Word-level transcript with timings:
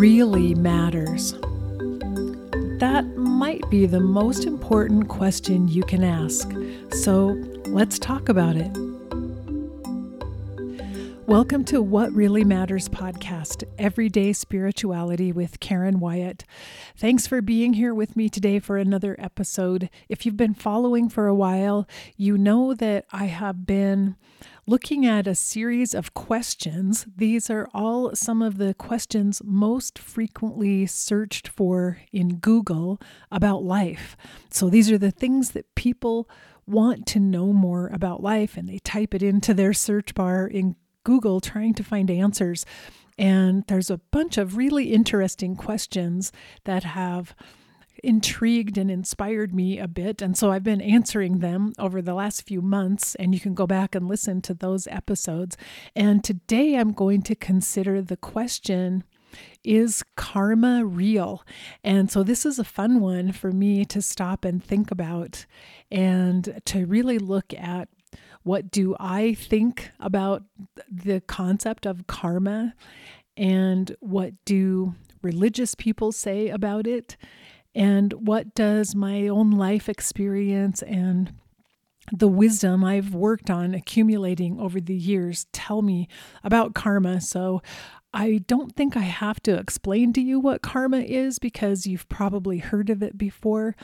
really 0.00 0.54
matters? 0.54 1.32
That 2.78 3.04
might 3.16 3.68
be 3.68 3.84
the 3.84 4.00
most 4.00 4.46
important 4.46 5.08
question 5.08 5.68
you 5.68 5.82
can 5.82 6.02
ask. 6.02 6.50
So 7.02 7.36
let's 7.66 7.98
talk 7.98 8.30
about 8.30 8.56
it. 8.56 8.74
Welcome 11.26 11.64
to 11.66 11.82
What 11.82 12.12
Really 12.12 12.44
Matters 12.44 12.88
podcast, 12.88 13.64
Everyday 13.78 14.32
Spirituality 14.32 15.32
with 15.32 15.60
Karen 15.60 16.00
Wyatt. 16.00 16.44
Thanks 16.96 17.26
for 17.26 17.42
being 17.42 17.74
here 17.74 17.92
with 17.92 18.16
me 18.16 18.30
today 18.30 18.58
for 18.58 18.78
another 18.78 19.16
episode. 19.18 19.90
If 20.08 20.24
you've 20.24 20.34
been 20.38 20.54
following 20.54 21.10
for 21.10 21.26
a 21.26 21.34
while, 21.34 21.86
you 22.16 22.38
know 22.38 22.72
that 22.72 23.04
I 23.12 23.26
have 23.26 23.66
been 23.66 24.16
looking 24.70 25.04
at 25.04 25.26
a 25.26 25.34
series 25.34 25.94
of 25.94 26.14
questions. 26.14 27.04
These 27.16 27.50
are 27.50 27.66
all 27.74 28.14
some 28.14 28.40
of 28.40 28.56
the 28.56 28.72
questions 28.72 29.42
most 29.44 29.98
frequently 29.98 30.86
searched 30.86 31.48
for 31.48 31.98
in 32.12 32.36
Google 32.36 33.00
about 33.32 33.64
life. 33.64 34.16
So 34.48 34.70
these 34.70 34.88
are 34.88 34.96
the 34.96 35.10
things 35.10 35.50
that 35.50 35.74
people 35.74 36.30
want 36.68 37.04
to 37.06 37.18
know 37.18 37.52
more 37.52 37.88
about 37.92 38.22
life 38.22 38.56
and 38.56 38.68
they 38.68 38.78
type 38.78 39.12
it 39.12 39.24
into 39.24 39.54
their 39.54 39.72
search 39.72 40.14
bar 40.14 40.46
in 40.46 40.76
Google 41.02 41.40
trying 41.40 41.74
to 41.74 41.82
find 41.82 42.08
answers. 42.08 42.64
And 43.18 43.64
there's 43.66 43.90
a 43.90 44.00
bunch 44.12 44.38
of 44.38 44.56
really 44.56 44.92
interesting 44.92 45.56
questions 45.56 46.30
that 46.62 46.84
have 46.84 47.34
intrigued 48.02 48.76
and 48.78 48.90
inspired 48.90 49.54
me 49.54 49.78
a 49.78 49.88
bit. 49.88 50.22
And 50.22 50.36
so 50.36 50.50
I've 50.50 50.64
been 50.64 50.80
answering 50.80 51.38
them 51.38 51.72
over 51.78 52.02
the 52.02 52.14
last 52.14 52.46
few 52.46 52.60
months, 52.60 53.14
and 53.16 53.34
you 53.34 53.40
can 53.40 53.54
go 53.54 53.66
back 53.66 53.94
and 53.94 54.08
listen 54.08 54.40
to 54.42 54.54
those 54.54 54.86
episodes. 54.88 55.56
And 55.94 56.22
today 56.24 56.76
I'm 56.76 56.92
going 56.92 57.22
to 57.22 57.34
consider 57.34 58.02
the 58.02 58.16
question 58.16 59.04
is 59.62 60.02
karma 60.16 60.84
real? 60.84 61.44
And 61.84 62.10
so 62.10 62.22
this 62.22 62.44
is 62.44 62.58
a 62.58 62.64
fun 62.64 63.00
one 63.00 63.30
for 63.32 63.52
me 63.52 63.84
to 63.84 64.02
stop 64.02 64.44
and 64.44 64.62
think 64.62 64.90
about 64.90 65.46
and 65.90 66.60
to 66.64 66.86
really 66.86 67.18
look 67.18 67.54
at 67.54 67.88
what 68.42 68.70
do 68.70 68.96
I 68.98 69.34
think 69.34 69.90
about 70.00 70.44
the 70.90 71.20
concept 71.20 71.86
of 71.86 72.06
karma? 72.06 72.74
And 73.36 73.94
what 74.00 74.32
do 74.44 74.94
religious 75.22 75.74
people 75.74 76.10
say 76.12 76.48
about 76.48 76.86
it? 76.86 77.16
And 77.74 78.12
what 78.14 78.54
does 78.54 78.94
my 78.94 79.28
own 79.28 79.52
life 79.52 79.88
experience 79.88 80.82
and 80.82 81.32
the 82.12 82.28
wisdom 82.28 82.84
I've 82.84 83.14
worked 83.14 83.50
on 83.50 83.74
accumulating 83.74 84.58
over 84.58 84.80
the 84.80 84.94
years 84.94 85.46
tell 85.52 85.82
me 85.82 86.08
about 86.42 86.74
karma? 86.74 87.20
So 87.20 87.62
I 88.12 88.40
don't 88.46 88.74
think 88.74 88.96
I 88.96 89.02
have 89.02 89.40
to 89.42 89.56
explain 89.56 90.12
to 90.14 90.20
you 90.20 90.40
what 90.40 90.62
karma 90.62 90.98
is 90.98 91.38
because 91.38 91.86
you've 91.86 92.08
probably 92.08 92.58
heard 92.58 92.90
of 92.90 93.02
it 93.02 93.16
before. 93.16 93.76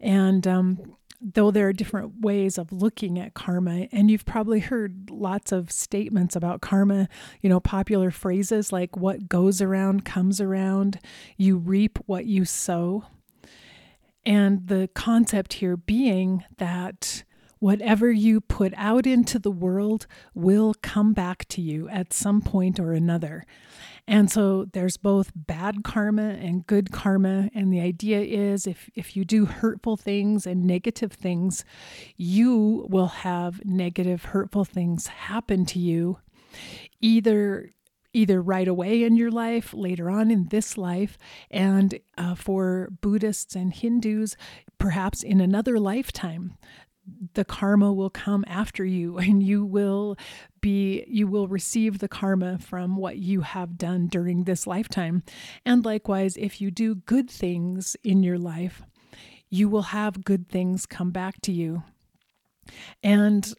And 0.00 0.46
um, 0.48 0.96
though 1.20 1.52
there 1.52 1.68
are 1.68 1.72
different 1.72 2.20
ways 2.20 2.58
of 2.58 2.72
looking 2.72 3.20
at 3.20 3.34
karma, 3.34 3.86
and 3.92 4.10
you've 4.10 4.26
probably 4.26 4.60
heard 4.60 5.10
lots 5.10 5.52
of 5.52 5.70
statements 5.70 6.34
about 6.34 6.60
karma, 6.60 7.08
you 7.40 7.48
know, 7.48 7.60
popular 7.60 8.10
phrases 8.10 8.72
like 8.72 8.96
what 8.96 9.28
goes 9.28 9.60
around 9.60 10.04
comes 10.04 10.40
around, 10.40 10.98
you 11.36 11.56
reap 11.56 11.98
what 12.06 12.26
you 12.26 12.44
sow. 12.44 13.04
And 14.28 14.66
the 14.66 14.90
concept 14.92 15.54
here 15.54 15.78
being 15.78 16.44
that 16.58 17.24
whatever 17.60 18.12
you 18.12 18.42
put 18.42 18.74
out 18.76 19.06
into 19.06 19.38
the 19.38 19.50
world 19.50 20.06
will 20.34 20.74
come 20.82 21.14
back 21.14 21.48
to 21.48 21.62
you 21.62 21.88
at 21.88 22.12
some 22.12 22.42
point 22.42 22.78
or 22.78 22.92
another. 22.92 23.46
And 24.06 24.30
so 24.30 24.66
there's 24.74 24.98
both 24.98 25.32
bad 25.34 25.82
karma 25.82 26.28
and 26.28 26.66
good 26.66 26.92
karma. 26.92 27.48
And 27.54 27.72
the 27.72 27.80
idea 27.80 28.20
is 28.20 28.66
if, 28.66 28.90
if 28.94 29.16
you 29.16 29.24
do 29.24 29.46
hurtful 29.46 29.96
things 29.96 30.46
and 30.46 30.66
negative 30.66 31.12
things, 31.12 31.64
you 32.18 32.86
will 32.90 33.08
have 33.08 33.64
negative, 33.64 34.26
hurtful 34.26 34.66
things 34.66 35.06
happen 35.06 35.64
to 35.66 35.78
you, 35.78 36.18
either 37.00 37.72
either 38.18 38.42
right 38.42 38.66
away 38.66 39.04
in 39.04 39.16
your 39.16 39.30
life, 39.30 39.72
later 39.72 40.10
on 40.10 40.30
in 40.30 40.48
this 40.48 40.76
life, 40.76 41.16
and 41.50 42.00
uh, 42.16 42.34
for 42.34 42.88
Buddhists 43.00 43.54
and 43.54 43.72
Hindus, 43.72 44.36
perhaps 44.78 45.22
in 45.22 45.40
another 45.40 45.78
lifetime 45.78 46.56
the 47.32 47.44
karma 47.44 47.90
will 47.90 48.10
come 48.10 48.44
after 48.46 48.84
you 48.84 49.16
and 49.26 49.42
you 49.42 49.64
will 49.64 50.14
be 50.60 51.04
you 51.08 51.26
will 51.26 51.48
receive 51.48 52.00
the 52.00 52.08
karma 52.08 52.58
from 52.58 52.96
what 52.96 53.16
you 53.16 53.40
have 53.40 53.78
done 53.78 54.08
during 54.08 54.44
this 54.44 54.66
lifetime. 54.66 55.22
And 55.64 55.84
likewise 55.84 56.36
if 56.36 56.60
you 56.60 56.70
do 56.70 56.96
good 56.96 57.30
things 57.30 57.96
in 58.04 58.22
your 58.22 58.38
life 58.38 58.82
you 59.50 59.68
will 59.68 59.82
have 59.82 60.24
good 60.24 60.48
things 60.48 60.84
come 60.84 61.10
back 61.10 61.40
to 61.42 61.52
you. 61.52 61.82
And 63.02 63.52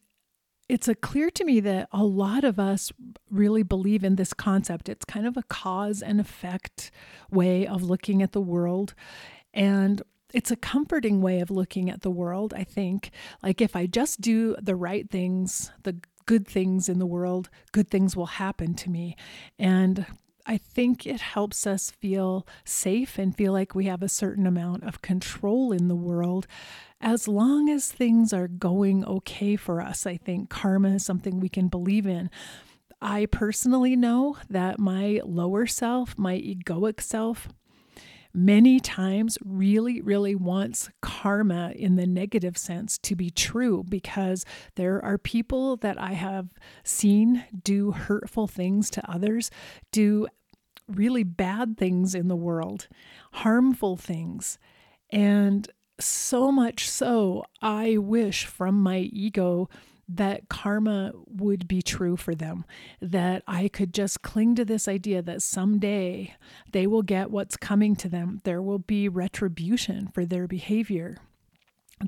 it's 0.69 0.87
a 0.87 0.95
clear 0.95 1.31
to 1.31 1.43
me 1.43 1.59
that 1.61 1.89
a 1.91 2.03
lot 2.03 2.43
of 2.43 2.59
us 2.59 2.91
really 3.29 3.63
believe 3.63 4.03
in 4.03 4.15
this 4.15 4.33
concept. 4.33 4.87
It's 4.87 5.03
kind 5.03 5.25
of 5.25 5.35
a 5.35 5.43
cause 5.43 6.01
and 6.03 6.21
effect 6.21 6.91
way 7.31 7.65
of 7.65 7.81
looking 7.81 8.21
at 8.21 8.31
the 8.33 8.41
world. 8.41 8.93
And 9.51 10.03
it's 10.31 10.51
a 10.51 10.55
comforting 10.55 11.21
way 11.21 11.39
of 11.39 11.49
looking 11.49 11.89
at 11.89 12.01
the 12.01 12.11
world, 12.11 12.53
I 12.55 12.63
think. 12.63 13.09
Like 13.41 13.61
if 13.61 13.75
I 13.75 13.87
just 13.87 14.21
do 14.21 14.55
the 14.61 14.75
right 14.75 15.09
things, 15.09 15.71
the 15.81 15.97
good 16.27 16.47
things 16.47 16.87
in 16.87 16.99
the 16.99 17.07
world, 17.07 17.49
good 17.71 17.89
things 17.89 18.15
will 18.15 18.27
happen 18.27 18.75
to 18.75 18.91
me. 18.91 19.17
And 19.57 20.05
I 20.45 20.57
think 20.57 21.05
it 21.05 21.21
helps 21.21 21.67
us 21.67 21.91
feel 21.91 22.47
safe 22.63 23.17
and 23.17 23.35
feel 23.35 23.53
like 23.53 23.75
we 23.75 23.85
have 23.85 24.01
a 24.01 24.09
certain 24.09 24.47
amount 24.47 24.83
of 24.83 25.01
control 25.01 25.71
in 25.71 25.87
the 25.87 25.95
world. 25.95 26.47
As 27.01 27.27
long 27.27 27.69
as 27.69 27.91
things 27.91 28.33
are 28.33 28.47
going 28.47 29.05
okay 29.05 29.55
for 29.55 29.81
us, 29.81 30.05
I 30.05 30.17
think 30.17 30.49
karma 30.49 30.95
is 30.95 31.05
something 31.05 31.39
we 31.39 31.49
can 31.49 31.67
believe 31.67 32.05
in. 32.05 32.29
I 33.01 33.27
personally 33.27 33.95
know 33.95 34.37
that 34.49 34.79
my 34.79 35.21
lower 35.23 35.65
self, 35.67 36.17
my 36.17 36.35
egoic 36.35 36.99
self, 36.99 37.47
many 38.33 38.79
times 38.79 39.37
really, 39.43 40.01
really 40.01 40.35
wants 40.35 40.89
karma 41.01 41.73
in 41.75 41.95
the 41.95 42.05
negative 42.05 42.57
sense 42.57 42.97
to 42.99 43.15
be 43.15 43.29
true 43.29 43.83
because 43.87 44.45
there 44.75 45.03
are 45.03 45.17
people 45.17 45.77
that 45.77 45.99
I 45.99 46.13
have 46.13 46.49
seen 46.83 47.43
do 47.63 47.91
hurtful 47.91 48.47
things 48.47 48.89
to 48.91 49.11
others, 49.11 49.49
do 49.91 50.27
really 50.87 51.23
bad 51.23 51.77
things 51.77 52.15
in 52.15 52.27
the 52.27 52.35
world, 52.35 52.87
harmful 53.33 53.95
things. 53.95 54.57
And 55.11 55.69
so 55.99 56.51
much 56.51 56.89
so, 56.89 57.43
I 57.61 57.97
wish 57.97 58.45
from 58.45 58.81
my 58.81 58.99
ego 58.99 59.69
that 60.09 60.49
karma 60.49 61.11
would 61.27 61.67
be 61.67 61.81
true 61.83 62.17
for 62.17 62.33
them, 62.33 62.65
that 62.99 63.43
I 63.47 63.67
could 63.67 63.93
just 63.93 64.23
cling 64.23 64.55
to 64.55 64.65
this 64.65 64.87
idea 64.87 65.21
that 65.21 65.43
someday 65.43 66.35
they 66.71 66.87
will 66.87 67.03
get 67.03 67.29
what's 67.29 67.55
coming 67.55 67.95
to 67.97 68.09
them. 68.09 68.41
There 68.43 68.61
will 68.61 68.79
be 68.79 69.07
retribution 69.07 70.07
for 70.07 70.25
their 70.25 70.47
behavior. 70.47 71.17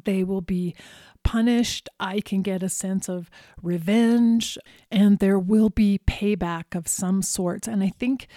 They 0.03 0.23
will 0.23 0.41
be 0.41 0.75
punished. 1.23 1.89
I 1.99 2.21
can 2.21 2.41
get 2.41 2.63
a 2.63 2.69
sense 2.69 3.07
of 3.07 3.29
revenge, 3.61 4.57
and 4.89 5.19
there 5.19 5.39
will 5.39 5.69
be 5.69 5.99
payback 6.07 6.75
of 6.75 6.87
some 6.87 7.21
sort. 7.21 7.67
And 7.67 7.83
I 7.83 7.89
think. 7.89 8.27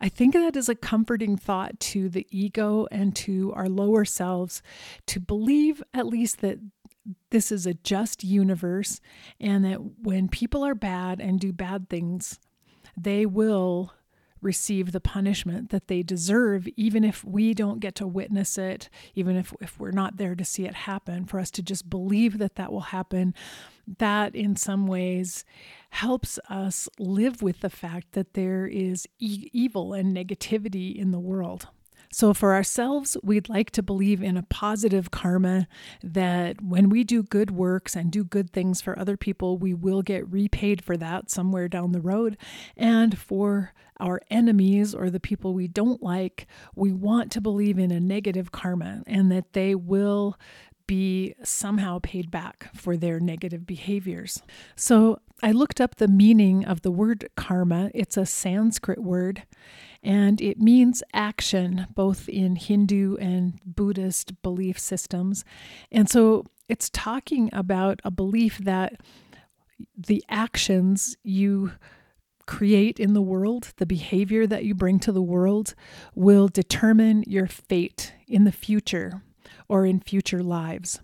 I 0.00 0.08
think 0.08 0.32
that 0.34 0.54
is 0.54 0.68
a 0.68 0.76
comforting 0.76 1.36
thought 1.36 1.80
to 1.80 2.08
the 2.08 2.24
ego 2.30 2.86
and 2.92 3.16
to 3.16 3.52
our 3.54 3.68
lower 3.68 4.04
selves 4.04 4.62
to 5.06 5.18
believe 5.18 5.82
at 5.92 6.06
least 6.06 6.40
that 6.40 6.60
this 7.30 7.52
is 7.52 7.66
a 7.66 7.74
just 7.74 8.24
universe 8.24 9.00
and 9.40 9.64
that 9.64 9.78
when 10.02 10.28
people 10.28 10.64
are 10.64 10.74
bad 10.74 11.20
and 11.20 11.40
do 11.40 11.52
bad 11.52 11.88
things, 11.88 12.38
they 12.96 13.26
will 13.26 13.92
receive 14.40 14.92
the 14.92 15.00
punishment 15.00 15.70
that 15.70 15.88
they 15.88 16.02
deserve, 16.02 16.68
even 16.76 17.04
if 17.04 17.24
we 17.24 17.54
don't 17.54 17.80
get 17.80 17.94
to 17.96 18.06
witness 18.06 18.56
it, 18.56 18.88
even 19.14 19.36
if, 19.36 19.52
if 19.60 19.78
we're 19.78 19.90
not 19.90 20.16
there 20.16 20.34
to 20.34 20.44
see 20.44 20.64
it 20.64 20.74
happen, 20.74 21.24
for 21.24 21.40
us 21.40 21.50
to 21.50 21.62
just 21.62 21.90
believe 21.90 22.38
that 22.38 22.54
that 22.54 22.72
will 22.72 22.80
happen, 22.80 23.34
that 23.98 24.34
in 24.34 24.54
some 24.54 24.86
ways 24.86 25.44
helps 25.90 26.38
us 26.48 26.88
live 26.98 27.42
with 27.42 27.60
the 27.60 27.70
fact 27.70 28.12
that 28.12 28.34
there 28.34 28.66
is 28.66 29.06
e- 29.18 29.48
evil 29.52 29.92
and 29.92 30.16
negativity 30.16 30.94
in 30.94 31.10
the 31.10 31.18
world. 31.18 31.68
So, 32.10 32.32
for 32.32 32.54
ourselves, 32.54 33.16
we'd 33.22 33.48
like 33.48 33.70
to 33.72 33.82
believe 33.82 34.22
in 34.22 34.36
a 34.36 34.42
positive 34.42 35.10
karma 35.10 35.68
that 36.02 36.62
when 36.62 36.88
we 36.88 37.04
do 37.04 37.22
good 37.22 37.50
works 37.50 37.94
and 37.94 38.10
do 38.10 38.24
good 38.24 38.50
things 38.50 38.80
for 38.80 38.98
other 38.98 39.16
people, 39.16 39.58
we 39.58 39.74
will 39.74 40.02
get 40.02 40.30
repaid 40.30 40.82
for 40.82 40.96
that 40.96 41.30
somewhere 41.30 41.68
down 41.68 41.92
the 41.92 42.00
road. 42.00 42.36
And 42.76 43.18
for 43.18 43.74
our 44.00 44.20
enemies 44.30 44.94
or 44.94 45.10
the 45.10 45.20
people 45.20 45.54
we 45.54 45.68
don't 45.68 46.02
like, 46.02 46.46
we 46.74 46.92
want 46.92 47.32
to 47.32 47.40
believe 47.40 47.78
in 47.78 47.90
a 47.90 48.00
negative 48.00 48.52
karma 48.52 49.02
and 49.06 49.30
that 49.32 49.52
they 49.52 49.74
will 49.74 50.38
be 50.88 51.34
somehow 51.44 52.00
paid 52.02 52.32
back 52.32 52.70
for 52.74 52.96
their 52.96 53.20
negative 53.20 53.64
behaviors. 53.64 54.42
So 54.74 55.20
I 55.40 55.52
looked 55.52 55.80
up 55.80 55.94
the 55.94 56.08
meaning 56.08 56.64
of 56.64 56.82
the 56.82 56.90
word 56.90 57.28
karma. 57.36 57.92
It's 57.94 58.16
a 58.16 58.26
Sanskrit 58.26 59.00
word 59.00 59.44
and 60.02 60.40
it 60.40 60.58
means 60.58 61.02
action, 61.12 61.86
both 61.94 62.28
in 62.28 62.56
Hindu 62.56 63.16
and 63.16 63.60
Buddhist 63.64 64.42
belief 64.42 64.78
systems. 64.78 65.44
And 65.92 66.10
so 66.10 66.44
it's 66.68 66.90
talking 66.90 67.50
about 67.52 68.00
a 68.04 68.10
belief 68.10 68.58
that 68.58 69.00
the 69.96 70.24
actions 70.28 71.16
you 71.22 71.72
create 72.46 72.98
in 72.98 73.12
the 73.12 73.22
world, 73.22 73.74
the 73.76 73.86
behavior 73.86 74.46
that 74.46 74.64
you 74.64 74.74
bring 74.74 74.98
to 75.00 75.12
the 75.12 75.22
world, 75.22 75.74
will 76.14 76.48
determine 76.48 77.22
your 77.26 77.46
fate 77.46 78.14
in 78.26 78.44
the 78.44 78.52
future 78.52 79.22
or 79.68 79.84
in 79.86 80.00
future 80.00 80.42
lives. 80.42 81.00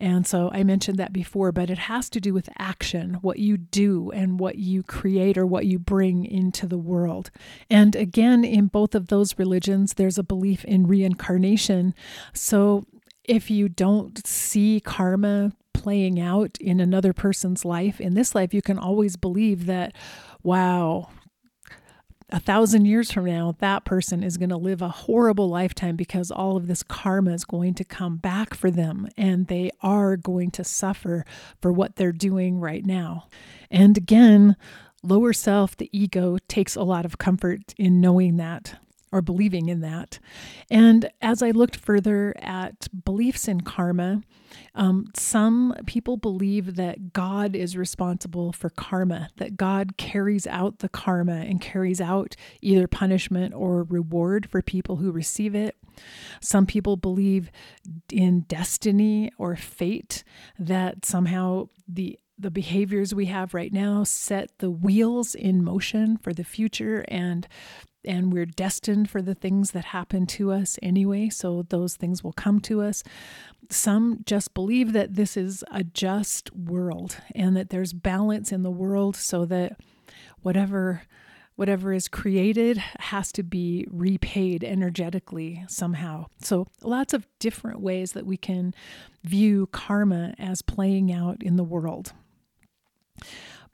And 0.00 0.26
so 0.26 0.50
I 0.52 0.62
mentioned 0.62 0.98
that 0.98 1.12
before, 1.12 1.52
but 1.52 1.70
it 1.70 1.78
has 1.78 2.08
to 2.10 2.20
do 2.20 2.32
with 2.32 2.48
action, 2.58 3.18
what 3.20 3.38
you 3.38 3.56
do 3.56 4.10
and 4.10 4.40
what 4.40 4.56
you 4.56 4.82
create 4.82 5.36
or 5.36 5.46
what 5.46 5.66
you 5.66 5.78
bring 5.78 6.24
into 6.24 6.66
the 6.66 6.78
world. 6.78 7.30
And 7.68 7.94
again, 7.94 8.44
in 8.44 8.66
both 8.66 8.94
of 8.94 9.08
those 9.08 9.38
religions, 9.38 9.94
there's 9.94 10.18
a 10.18 10.22
belief 10.22 10.64
in 10.64 10.86
reincarnation. 10.86 11.94
So 12.32 12.86
if 13.24 13.50
you 13.50 13.68
don't 13.68 14.26
see 14.26 14.80
karma 14.80 15.52
playing 15.74 16.18
out 16.18 16.56
in 16.60 16.80
another 16.80 17.12
person's 17.12 17.64
life 17.64 18.00
in 18.00 18.14
this 18.14 18.34
life, 18.34 18.54
you 18.54 18.62
can 18.62 18.78
always 18.78 19.16
believe 19.16 19.66
that, 19.66 19.94
wow, 20.42 21.08
a 22.30 22.40
thousand 22.40 22.84
years 22.84 23.10
from 23.10 23.24
now, 23.24 23.54
that 23.58 23.84
person 23.84 24.22
is 24.22 24.36
going 24.36 24.50
to 24.50 24.56
live 24.56 24.82
a 24.82 24.88
horrible 24.88 25.48
lifetime 25.48 25.96
because 25.96 26.30
all 26.30 26.56
of 26.56 26.66
this 26.66 26.82
karma 26.82 27.32
is 27.32 27.44
going 27.44 27.74
to 27.74 27.84
come 27.84 28.16
back 28.16 28.54
for 28.54 28.70
them 28.70 29.08
and 29.16 29.46
they 29.46 29.70
are 29.80 30.16
going 30.16 30.50
to 30.50 30.64
suffer 30.64 31.24
for 31.62 31.72
what 31.72 31.96
they're 31.96 32.12
doing 32.12 32.60
right 32.60 32.84
now. 32.84 33.28
And 33.70 33.96
again, 33.96 34.56
lower 35.02 35.32
self, 35.32 35.76
the 35.76 35.88
ego, 35.98 36.36
takes 36.48 36.76
a 36.76 36.82
lot 36.82 37.06
of 37.06 37.18
comfort 37.18 37.74
in 37.78 38.00
knowing 38.00 38.36
that 38.36 38.78
or 39.12 39.22
believing 39.22 39.68
in 39.68 39.80
that. 39.80 40.18
And 40.70 41.10
as 41.20 41.42
I 41.42 41.50
looked 41.50 41.76
further 41.76 42.34
at 42.38 42.88
beliefs 43.04 43.48
in 43.48 43.62
karma, 43.62 44.22
um, 44.74 45.06
some 45.14 45.74
people 45.86 46.16
believe 46.16 46.76
that 46.76 47.12
God 47.12 47.54
is 47.54 47.76
responsible 47.76 48.52
for 48.52 48.70
karma, 48.70 49.30
that 49.36 49.56
God 49.56 49.96
carries 49.96 50.46
out 50.46 50.78
the 50.78 50.88
karma 50.88 51.36
and 51.36 51.60
carries 51.60 52.00
out 52.00 52.36
either 52.62 52.86
punishment 52.86 53.54
or 53.54 53.82
reward 53.84 54.48
for 54.50 54.62
people 54.62 54.96
who 54.96 55.10
receive 55.10 55.54
it. 55.54 55.76
Some 56.40 56.66
people 56.66 56.96
believe 56.96 57.50
in 58.12 58.42
destiny 58.42 59.32
or 59.38 59.56
fate, 59.56 60.24
that 60.58 61.04
somehow 61.04 61.68
the 61.86 62.18
the 62.38 62.50
behaviors 62.52 63.12
we 63.12 63.26
have 63.26 63.52
right 63.52 63.72
now 63.72 64.04
set 64.04 64.50
the 64.58 64.70
wheels 64.70 65.34
in 65.34 65.64
motion 65.64 66.16
for 66.16 66.32
the 66.32 66.44
future 66.44 67.04
and 67.08 67.48
and 68.04 68.32
we're 68.32 68.46
destined 68.46 69.10
for 69.10 69.20
the 69.20 69.34
things 69.34 69.72
that 69.72 69.86
happen 69.86 70.26
to 70.26 70.52
us 70.52 70.78
anyway, 70.82 71.28
so 71.28 71.64
those 71.68 71.96
things 71.96 72.22
will 72.22 72.32
come 72.32 72.60
to 72.60 72.82
us. 72.82 73.02
Some 73.70 74.20
just 74.24 74.54
believe 74.54 74.92
that 74.92 75.14
this 75.14 75.36
is 75.36 75.64
a 75.70 75.84
just 75.84 76.54
world 76.54 77.18
and 77.34 77.56
that 77.56 77.70
there's 77.70 77.92
balance 77.92 78.52
in 78.52 78.62
the 78.62 78.70
world 78.70 79.16
so 79.16 79.44
that 79.46 79.78
whatever 80.42 81.02
whatever 81.58 81.92
is 81.92 82.06
created 82.06 82.78
has 83.00 83.32
to 83.32 83.42
be 83.42 83.84
repaid 83.90 84.62
energetically 84.62 85.64
somehow. 85.66 86.24
So, 86.40 86.68
lots 86.84 87.12
of 87.12 87.26
different 87.40 87.80
ways 87.80 88.12
that 88.12 88.24
we 88.24 88.36
can 88.36 88.74
view 89.24 89.66
karma 89.72 90.34
as 90.38 90.62
playing 90.62 91.12
out 91.12 91.42
in 91.42 91.56
the 91.56 91.64
world. 91.64 92.12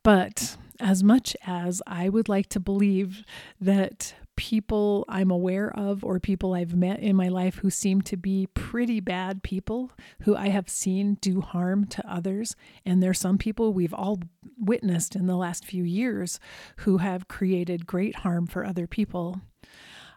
But 0.03 0.57
as 0.81 1.03
much 1.03 1.37
as 1.47 1.83
I 1.87 2.09
would 2.09 2.29
like 2.29 2.49
to 2.51 2.61
believe 2.61 3.25
that 3.61 4.15
people 4.37 5.05
I'm 5.09 5.31
aware 5.31 5.73
of 5.77 6.05
or 6.05 6.19
people 6.19 6.55
I've 6.55 6.75
met 6.75 7.01
in 7.01 7.15
my 7.15 7.29
life 7.29 7.57
who 7.57 7.71
seem 7.71 8.03
to 8.03 8.17
be 8.17 8.49
pretty 8.55 9.01
bad 9.01 9.43
people 9.43 9.93
who 10.23 10.35
I 10.35 10.49
have 10.49 10.69
seen 10.69 11.15
do 11.21 11.41
harm 11.41 11.87
to 11.87 12.11
others. 12.11 12.57
And 12.85 13.03
there's 13.03 13.21
some 13.21 13.39
people 13.39 13.73
we've 13.73 13.95
all 13.95 14.21
witnessed 14.59 15.15
in 15.15 15.27
the 15.27 15.37
last 15.37 15.65
few 15.65 15.85
years 15.85 16.41
who 16.79 16.99
have 16.99 17.29
created 17.29 17.87
great 17.87 18.17
harm 18.17 18.47
for 18.47 18.65
other 18.65 18.87
people. 18.87 19.41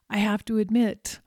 I 0.09 0.17
have 0.17 0.43
to 0.45 0.57
admit, 0.57 1.19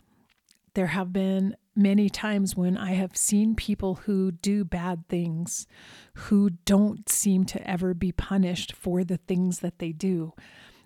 there 0.75 0.89
have 0.89 1.13
been 1.13 1.57
many 1.75 2.11
times 2.11 2.57
when 2.57 2.77
I 2.77 2.93
have 2.93 3.17
seen 3.17 3.55
people 3.55 3.97
who 4.07 4.33
do 4.33 4.65
bad 4.65 5.09
things 5.09 5.67
who 6.15 6.51
don't 6.65 7.09
seem 7.09 7.45
to 7.47 7.69
ever 7.69 7.95
be 7.95 8.13
punished 8.13 8.75
for 8.75 9.05
the 9.05 9.19
things 9.19 9.61
that 9.61 9.79
they 9.79 9.93
do. 9.93 10.33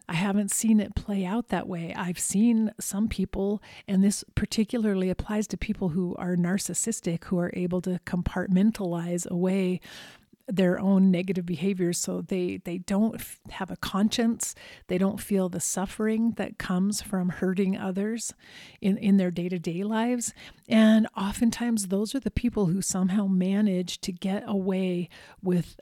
I 0.07 0.15
haven't 0.15 0.51
seen 0.51 0.81
it 0.81 0.95
play 0.95 1.25
out 1.25 1.49
that 1.49 1.67
way. 1.67 1.95
I've 1.97 2.19
seen 2.19 2.73
some 2.79 3.09
people, 3.09 3.63
and 3.89 4.05
this 4.05 4.23
particularly 4.35 5.09
applies 5.09 5.47
to 5.49 5.57
people 5.57 5.91
who 5.91 6.15
are 6.17 6.37
narcissistic, 6.37 7.25
who 7.25 7.39
are 7.39 7.51
able 7.55 7.81
to 7.83 7.99
compartmentalize 8.05 9.27
away 9.31 9.81
their 10.47 10.79
own 10.79 11.11
negative 11.11 11.47
behaviors 11.47 11.99
so 11.99 12.21
they 12.21 12.59
they 12.65 12.79
don't 12.79 13.21
have 13.51 13.71
a 13.71 13.77
conscience. 13.77 14.55
They 14.89 14.99
don't 14.99 15.21
feel 15.21 15.49
the 15.49 15.61
suffering 15.61 16.33
that 16.33 16.59
comes 16.59 17.01
from 17.01 17.29
hurting 17.31 17.77
others 17.77 18.35
in 18.81 18.99
in 18.99 19.17
their 19.17 19.31
day-to-day 19.31 19.83
lives. 19.83 20.35
And 20.69 21.07
oftentimes 21.17 21.89
those 21.89 22.15
are 22.15 22.21
the 22.21 22.31
people 22.31 22.67
who 22.67 22.83
somehow 22.83 23.27
manage 23.27 24.01
to 24.03 24.13
get 24.13 24.45
away 24.47 25.09
with 25.43 25.79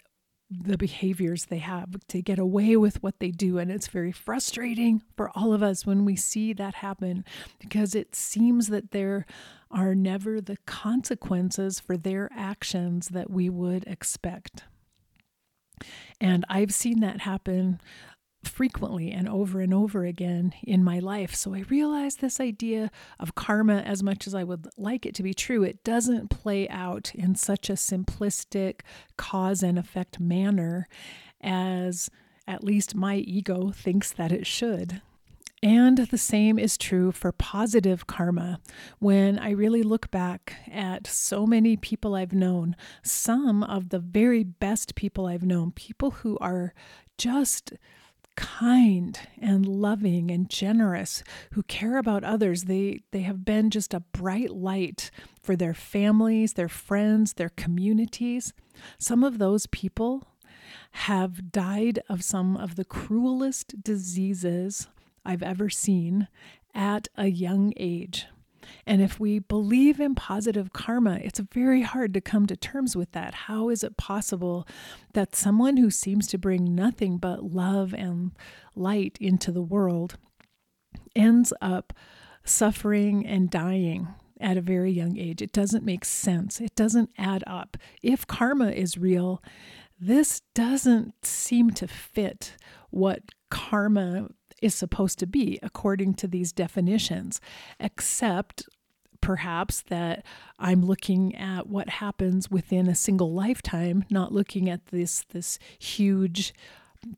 the 0.60 0.76
behaviors 0.78 1.46
they 1.46 1.58
have 1.58 2.06
to 2.08 2.22
get 2.22 2.38
away 2.38 2.76
with 2.76 3.02
what 3.02 3.18
they 3.18 3.30
do. 3.30 3.58
And 3.58 3.70
it's 3.70 3.88
very 3.88 4.12
frustrating 4.12 5.02
for 5.16 5.30
all 5.34 5.52
of 5.52 5.62
us 5.62 5.86
when 5.86 6.04
we 6.04 6.16
see 6.16 6.52
that 6.52 6.76
happen 6.76 7.24
because 7.58 7.94
it 7.94 8.14
seems 8.14 8.68
that 8.68 8.90
there 8.90 9.26
are 9.70 9.94
never 9.94 10.40
the 10.40 10.58
consequences 10.66 11.80
for 11.80 11.96
their 11.96 12.28
actions 12.36 13.08
that 13.08 13.30
we 13.30 13.48
would 13.48 13.84
expect. 13.86 14.64
And 16.20 16.44
I've 16.48 16.74
seen 16.74 17.00
that 17.00 17.22
happen 17.22 17.80
frequently 18.44 19.10
and 19.10 19.28
over 19.28 19.60
and 19.60 19.72
over 19.72 20.04
again 20.04 20.52
in 20.62 20.82
my 20.82 20.98
life. 20.98 21.34
So 21.34 21.54
I 21.54 21.60
realized 21.68 22.20
this 22.20 22.40
idea 22.40 22.90
of 23.18 23.34
karma, 23.34 23.78
as 23.78 24.02
much 24.02 24.26
as 24.26 24.34
I 24.34 24.44
would 24.44 24.66
like 24.76 25.06
it 25.06 25.14
to 25.16 25.22
be 25.22 25.34
true, 25.34 25.62
it 25.62 25.84
doesn't 25.84 26.30
play 26.30 26.68
out 26.68 27.14
in 27.14 27.34
such 27.34 27.70
a 27.70 27.74
simplistic 27.74 28.80
cause 29.16 29.62
and 29.62 29.78
effect 29.78 30.20
manner 30.20 30.88
as 31.40 32.10
at 32.46 32.64
least 32.64 32.94
my 32.94 33.16
ego 33.16 33.72
thinks 33.74 34.12
that 34.12 34.32
it 34.32 34.46
should. 34.46 35.00
And 35.64 35.98
the 35.98 36.18
same 36.18 36.58
is 36.58 36.76
true 36.76 37.12
for 37.12 37.30
positive 37.30 38.08
karma. 38.08 38.58
When 38.98 39.38
I 39.38 39.50
really 39.50 39.84
look 39.84 40.10
back 40.10 40.56
at 40.68 41.06
so 41.06 41.46
many 41.46 41.76
people 41.76 42.16
I've 42.16 42.32
known, 42.32 42.74
some 43.04 43.62
of 43.62 43.90
the 43.90 44.00
very 44.00 44.42
best 44.42 44.96
people 44.96 45.26
I've 45.26 45.44
known, 45.44 45.70
people 45.70 46.10
who 46.10 46.36
are 46.38 46.74
just 47.16 47.74
kind 48.36 49.18
and 49.40 49.66
loving 49.66 50.30
and 50.30 50.48
generous 50.48 51.22
who 51.52 51.62
care 51.64 51.98
about 51.98 52.24
others. 52.24 52.64
They 52.64 53.02
they 53.10 53.22
have 53.22 53.44
been 53.44 53.70
just 53.70 53.94
a 53.94 54.00
bright 54.00 54.50
light 54.50 55.10
for 55.42 55.56
their 55.56 55.74
families 55.74 56.54
their 56.54 56.68
friends 56.68 57.34
their 57.34 57.50
communities. 57.50 58.52
Some 58.98 59.24
of 59.24 59.38
those 59.38 59.66
people 59.66 60.28
have 60.92 61.52
died 61.52 62.00
of 62.08 62.22
some 62.22 62.56
of 62.56 62.76
the 62.76 62.84
cruelest 62.84 63.82
diseases 63.82 64.88
I've 65.24 65.42
ever 65.42 65.68
seen 65.68 66.28
at 66.74 67.08
a 67.16 67.28
young 67.28 67.72
age 67.76 68.26
and 68.86 69.02
if 69.02 69.20
we 69.20 69.38
believe 69.38 70.00
in 70.00 70.14
positive 70.14 70.72
karma, 70.72 71.18
it's 71.22 71.40
very 71.40 71.82
hard 71.82 72.14
to 72.14 72.20
come 72.20 72.46
to 72.46 72.56
terms 72.56 72.96
with 72.96 73.12
that. 73.12 73.34
How 73.34 73.68
is 73.68 73.84
it 73.84 73.96
possible 73.96 74.66
that 75.14 75.36
someone 75.36 75.76
who 75.76 75.90
seems 75.90 76.26
to 76.28 76.38
bring 76.38 76.74
nothing 76.74 77.18
but 77.18 77.44
love 77.44 77.94
and 77.94 78.32
light 78.74 79.18
into 79.20 79.52
the 79.52 79.62
world 79.62 80.16
ends 81.14 81.52
up 81.60 81.92
suffering 82.44 83.26
and 83.26 83.50
dying 83.50 84.08
at 84.40 84.56
a 84.56 84.62
very 84.62 84.92
young 84.92 85.16
age? 85.18 85.42
It 85.42 85.52
doesn't 85.52 85.84
make 85.84 86.04
sense. 86.04 86.60
It 86.60 86.74
doesn't 86.74 87.10
add 87.18 87.44
up. 87.46 87.76
If 88.02 88.26
karma 88.26 88.70
is 88.70 88.98
real, 88.98 89.42
this 89.98 90.42
doesn't 90.54 91.24
seem 91.24 91.70
to 91.70 91.86
fit 91.86 92.56
what 92.90 93.20
karma 93.50 94.28
is 94.62 94.74
supposed 94.74 95.18
to 95.18 95.26
be 95.26 95.58
according 95.62 96.14
to 96.14 96.26
these 96.26 96.52
definitions, 96.52 97.40
except 97.78 98.68
perhaps 99.20 99.82
that 99.82 100.24
I'm 100.58 100.84
looking 100.84 101.34
at 101.36 101.68
what 101.68 101.88
happens 101.88 102.50
within 102.50 102.88
a 102.88 102.94
single 102.94 103.32
lifetime, 103.32 104.04
not 104.10 104.32
looking 104.32 104.68
at 104.68 104.86
this 104.86 105.24
this 105.30 105.58
huge 105.78 106.54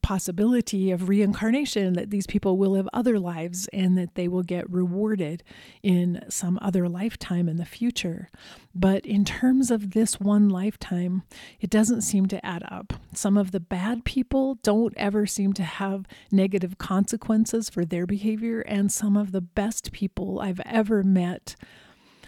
possibility 0.02 0.90
of 0.90 1.08
reincarnation, 1.08 1.94
that 1.94 2.10
these 2.10 2.26
people 2.26 2.56
will 2.56 2.70
live 2.70 2.88
other 2.92 3.18
lives 3.18 3.68
and 3.72 3.96
that 3.98 4.14
they 4.14 4.28
will 4.28 4.42
get 4.42 4.68
rewarded 4.70 5.42
in 5.82 6.24
some 6.28 6.58
other 6.62 6.88
lifetime 6.88 7.48
in 7.48 7.56
the 7.56 7.64
future. 7.64 8.28
But 8.74 9.04
in 9.06 9.24
terms 9.24 9.70
of 9.70 9.92
this 9.92 10.18
one 10.18 10.48
lifetime, 10.48 11.22
it 11.60 11.70
doesn't 11.70 12.02
seem 12.02 12.26
to 12.26 12.44
add 12.44 12.64
up. 12.68 12.94
Some 13.14 13.36
of 13.36 13.50
the 13.50 13.60
bad 13.60 14.04
people 14.04 14.56
don't 14.62 14.94
ever 14.96 15.26
seem 15.26 15.52
to 15.54 15.62
have 15.62 16.06
negative 16.30 16.78
consequences 16.78 17.70
for 17.70 17.84
their 17.84 18.06
behavior, 18.06 18.60
and 18.62 18.90
some 18.90 19.16
of 19.16 19.32
the 19.32 19.40
best 19.40 19.92
people 19.92 20.40
I've 20.40 20.60
ever 20.66 21.02
met 21.02 21.56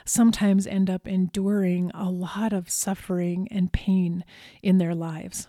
sometimes 0.04 0.66
end 0.66 0.88
up 0.88 1.08
enduring 1.08 1.90
a 1.92 2.08
lot 2.08 2.52
of 2.52 2.70
suffering 2.70 3.48
and 3.50 3.72
pain 3.72 4.24
in 4.62 4.78
their 4.78 4.94
lives. 4.94 5.48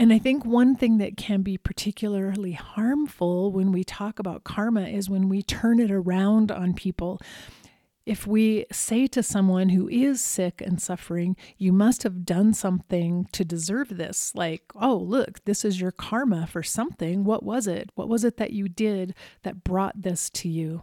And 0.00 0.14
I 0.14 0.18
think 0.18 0.46
one 0.46 0.76
thing 0.76 0.96
that 0.96 1.18
can 1.18 1.42
be 1.42 1.58
particularly 1.58 2.52
harmful 2.52 3.52
when 3.52 3.70
we 3.70 3.84
talk 3.84 4.18
about 4.18 4.44
karma 4.44 4.84
is 4.88 5.10
when 5.10 5.28
we 5.28 5.42
turn 5.42 5.78
it 5.78 5.90
around 5.90 6.50
on 6.50 6.72
people. 6.72 7.20
If 8.06 8.26
we 8.26 8.64
say 8.72 9.06
to 9.08 9.22
someone 9.22 9.68
who 9.68 9.90
is 9.90 10.22
sick 10.22 10.62
and 10.62 10.80
suffering, 10.80 11.36
you 11.58 11.74
must 11.74 12.02
have 12.04 12.24
done 12.24 12.54
something 12.54 13.26
to 13.32 13.44
deserve 13.44 13.98
this, 13.98 14.32
like, 14.34 14.62
oh, 14.74 14.96
look, 14.96 15.44
this 15.44 15.66
is 15.66 15.82
your 15.82 15.92
karma 15.92 16.46
for 16.46 16.62
something. 16.62 17.22
What 17.22 17.42
was 17.42 17.66
it? 17.66 17.90
What 17.94 18.08
was 18.08 18.24
it 18.24 18.38
that 18.38 18.54
you 18.54 18.70
did 18.70 19.14
that 19.42 19.64
brought 19.64 20.00
this 20.00 20.30
to 20.30 20.48
you? 20.48 20.82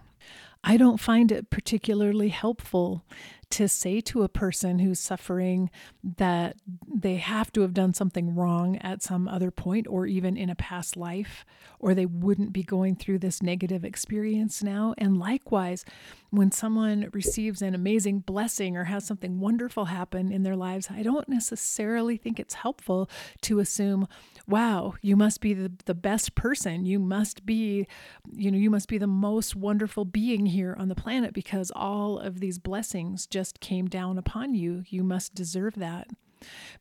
I 0.64 0.78
don't 0.78 1.00
find 1.00 1.32
it 1.32 1.50
particularly 1.50 2.30
helpful 2.30 3.04
to 3.50 3.68
say 3.68 4.02
to 4.02 4.24
a 4.24 4.30
person 4.30 4.80
who's 4.80 5.00
suffering 5.00 5.70
that 6.18 6.58
they 6.94 7.16
have 7.16 7.52
to 7.54 7.62
have 7.62 7.74
done 7.74 7.94
something 7.94 8.36
wrong 8.36 8.78
at 8.80 9.02
some 9.02 9.28
other 9.28 9.52
point 9.52 9.88
or 9.88 10.06
even 10.06 10.36
in 10.36 10.50
a 10.50 10.56
past 10.56 10.98
life, 10.98 11.46
or 11.80 11.94
they 11.94 12.06
wouldn't 12.06 12.52
be 12.52 12.64
going 12.64 12.96
through 12.96 13.20
this 13.20 13.42
negative 13.42 13.86
experience 13.86 14.62
now. 14.62 14.94
And 14.98 15.18
likewise, 15.18 15.86
when 16.30 16.52
someone 16.52 17.10
receives 17.14 17.62
an 17.62 17.74
amazing 17.74 18.20
blessing 18.20 18.76
or 18.76 18.84
has 18.86 19.06
something 19.06 19.40
wonderful 19.40 19.86
happen 19.86 20.32
in 20.32 20.44
their 20.44 20.58
lives, 20.58 20.90
I 20.92 21.02
don't 21.02 21.30
necessarily 21.30 22.18
think 22.18 22.40
it's 22.40 22.56
helpful 22.56 23.10
to 23.44 23.60
assume, 23.60 24.08
wow, 24.48 24.94
you 25.02 25.16
must 25.18 25.42
be 25.42 25.54
the, 25.54 25.72
the 25.86 25.94
best 25.94 26.34
person. 26.34 26.86
You 26.86 27.00
must 27.00 27.46
be, 27.46 27.86
you 28.32 28.50
know, 28.50 28.58
you 28.58 28.70
must 28.70 28.88
be 28.88 28.98
the 28.98 29.08
most 29.08 29.56
wonderful 29.56 30.06
being 30.06 30.46
here 30.46 30.76
on 30.80 30.88
the 30.88 30.96
planet 30.96 31.34
because 31.34 31.72
all 31.76 32.18
of 32.18 32.40
these 32.40 32.58
blessings 32.58 33.28
just 33.28 33.60
came 33.60 33.88
down 33.88 34.18
upon 34.18 34.54
you. 34.54 34.84
You 34.88 35.04
must 35.04 35.36
deserve 35.36 35.76
that. 35.76 36.08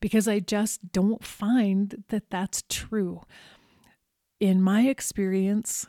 Because 0.00 0.28
I 0.28 0.38
just 0.38 0.92
don't 0.92 1.25
find 1.25 2.04
that 2.08 2.30
that's 2.30 2.62
true. 2.68 3.23
In 4.38 4.62
my 4.62 4.82
experience, 4.82 5.87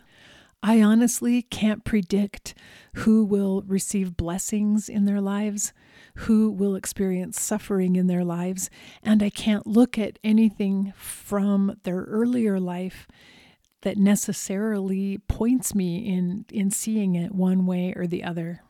I 0.64 0.82
honestly 0.82 1.44
can't 1.44 1.86
predict 1.86 2.56
who 2.96 3.24
will 3.24 3.62
receive 3.68 4.18
blessings 4.18 4.90
in 4.90 5.06
their 5.06 5.22
lives, 5.22 5.72
who 6.16 6.50
will 6.50 6.76
experience 6.76 7.40
suffering 7.40 7.96
in 7.96 8.08
their 8.08 8.24
lives, 8.24 8.70
and 9.04 9.22
I 9.22 9.30
can't 9.30 9.68
look 9.68 9.98
at 9.98 10.20
anything 10.24 10.94
from 10.98 11.78
their 11.84 12.02
earlier 12.04 12.60
life 12.60 13.08
that 13.82 13.98
necessarily 13.98 15.20
points 15.28 15.76
me 15.76 15.98
in 16.00 16.46
in 16.52 16.72
seeing 16.72 17.16
it 17.16 17.34
one 17.34 17.66
way 17.66 17.94
or 17.96 18.08
the 18.08 18.24
other. 18.24 18.62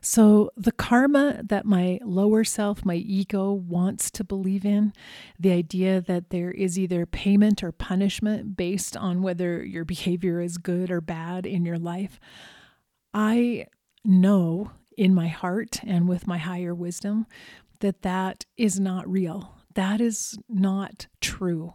So, 0.00 0.50
the 0.56 0.72
karma 0.72 1.40
that 1.44 1.64
my 1.64 1.98
lower 2.04 2.44
self, 2.44 2.84
my 2.84 2.94
ego, 2.94 3.52
wants 3.52 4.10
to 4.12 4.24
believe 4.24 4.64
in, 4.64 4.92
the 5.38 5.52
idea 5.52 6.00
that 6.00 6.30
there 6.30 6.50
is 6.50 6.78
either 6.78 7.06
payment 7.06 7.62
or 7.62 7.72
punishment 7.72 8.56
based 8.56 8.96
on 8.96 9.22
whether 9.22 9.64
your 9.64 9.84
behavior 9.84 10.40
is 10.40 10.58
good 10.58 10.90
or 10.90 11.00
bad 11.00 11.46
in 11.46 11.64
your 11.64 11.78
life, 11.78 12.20
I 13.12 13.66
know 14.04 14.70
in 14.96 15.14
my 15.14 15.28
heart 15.28 15.80
and 15.84 16.08
with 16.08 16.26
my 16.26 16.38
higher 16.38 16.74
wisdom 16.74 17.26
that 17.80 18.02
that 18.02 18.44
is 18.56 18.80
not 18.80 19.08
real. 19.08 19.54
That 19.74 20.00
is 20.00 20.36
not 20.48 21.06
true 21.20 21.74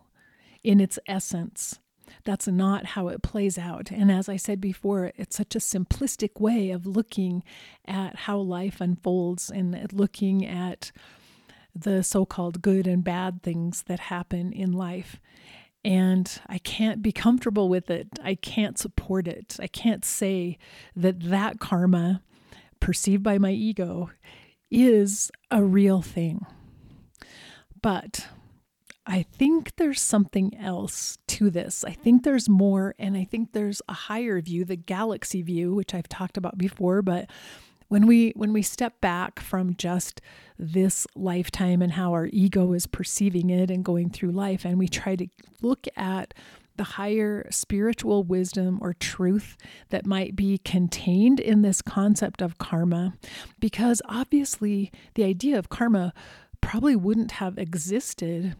in 0.63 0.79
its 0.79 0.99
essence. 1.07 1.79
That's 2.23 2.47
not 2.47 2.85
how 2.85 3.07
it 3.09 3.21
plays 3.21 3.57
out. 3.57 3.91
And 3.91 4.11
as 4.11 4.29
I 4.29 4.37
said 4.37 4.61
before, 4.61 5.11
it's 5.15 5.35
such 5.35 5.55
a 5.55 5.59
simplistic 5.59 6.39
way 6.39 6.71
of 6.71 6.85
looking 6.85 7.43
at 7.85 8.15
how 8.15 8.37
life 8.37 8.79
unfolds 8.79 9.49
and 9.49 9.91
looking 9.91 10.45
at 10.45 10.91
the 11.75 12.03
so 12.03 12.25
called 12.25 12.61
good 12.61 12.87
and 12.87 13.03
bad 13.03 13.41
things 13.41 13.83
that 13.83 13.99
happen 13.99 14.53
in 14.53 14.71
life. 14.71 15.19
And 15.85 16.39
I 16.47 16.59
can't 16.59 17.01
be 17.01 17.11
comfortable 17.11 17.67
with 17.67 17.89
it. 17.89 18.07
I 18.23 18.35
can't 18.35 18.77
support 18.77 19.27
it. 19.27 19.57
I 19.59 19.67
can't 19.67 20.05
say 20.05 20.57
that 20.95 21.19
that 21.21 21.59
karma 21.59 22.21
perceived 22.79 23.23
by 23.23 23.37
my 23.37 23.51
ego 23.51 24.11
is 24.71 25.29
a 25.51 25.63
real 25.63 26.01
thing. 26.01 26.45
But 27.81 28.27
I 29.05 29.23
think 29.23 29.75
there's 29.75 30.01
something 30.01 30.57
else 30.57 31.17
to 31.27 31.49
this. 31.49 31.83
I 31.83 31.91
think 31.91 32.23
there's 32.23 32.47
more, 32.47 32.95
and 32.97 33.17
I 33.17 33.25
think 33.25 33.51
there's 33.51 33.81
a 33.89 33.93
higher 33.93 34.39
view, 34.41 34.63
the 34.63 34.77
galaxy 34.77 35.41
view, 35.41 35.73
which 35.73 35.93
I've 35.93 36.07
talked 36.07 36.37
about 36.37 36.57
before. 36.57 37.01
But 37.01 37.29
when 37.89 38.07
we 38.07 38.31
when 38.35 38.53
we 38.53 38.61
step 38.61 39.01
back 39.01 39.39
from 39.39 39.75
just 39.75 40.21
this 40.57 41.05
lifetime 41.15 41.81
and 41.81 41.91
how 41.91 42.13
our 42.13 42.29
ego 42.31 42.71
is 42.73 42.87
perceiving 42.87 43.49
it 43.49 43.69
and 43.69 43.83
going 43.83 44.09
through 44.09 44.31
life, 44.31 44.63
and 44.63 44.79
we 44.79 44.87
try 44.87 45.17
to 45.17 45.27
look 45.61 45.85
at 45.97 46.33
the 46.77 46.83
higher 46.83 47.45
spiritual 47.51 48.23
wisdom 48.23 48.79
or 48.81 48.93
truth 48.93 49.57
that 49.89 50.07
might 50.07 50.35
be 50.35 50.57
contained 50.59 51.39
in 51.39 51.61
this 51.61 51.81
concept 51.81 52.41
of 52.41 52.57
karma, 52.57 53.13
because 53.59 54.01
obviously 54.07 54.91
the 55.15 55.23
idea 55.23 55.59
of 55.59 55.69
karma 55.69 56.13
probably 56.61 56.95
wouldn't 56.95 57.33
have 57.33 57.57
existed 57.59 58.55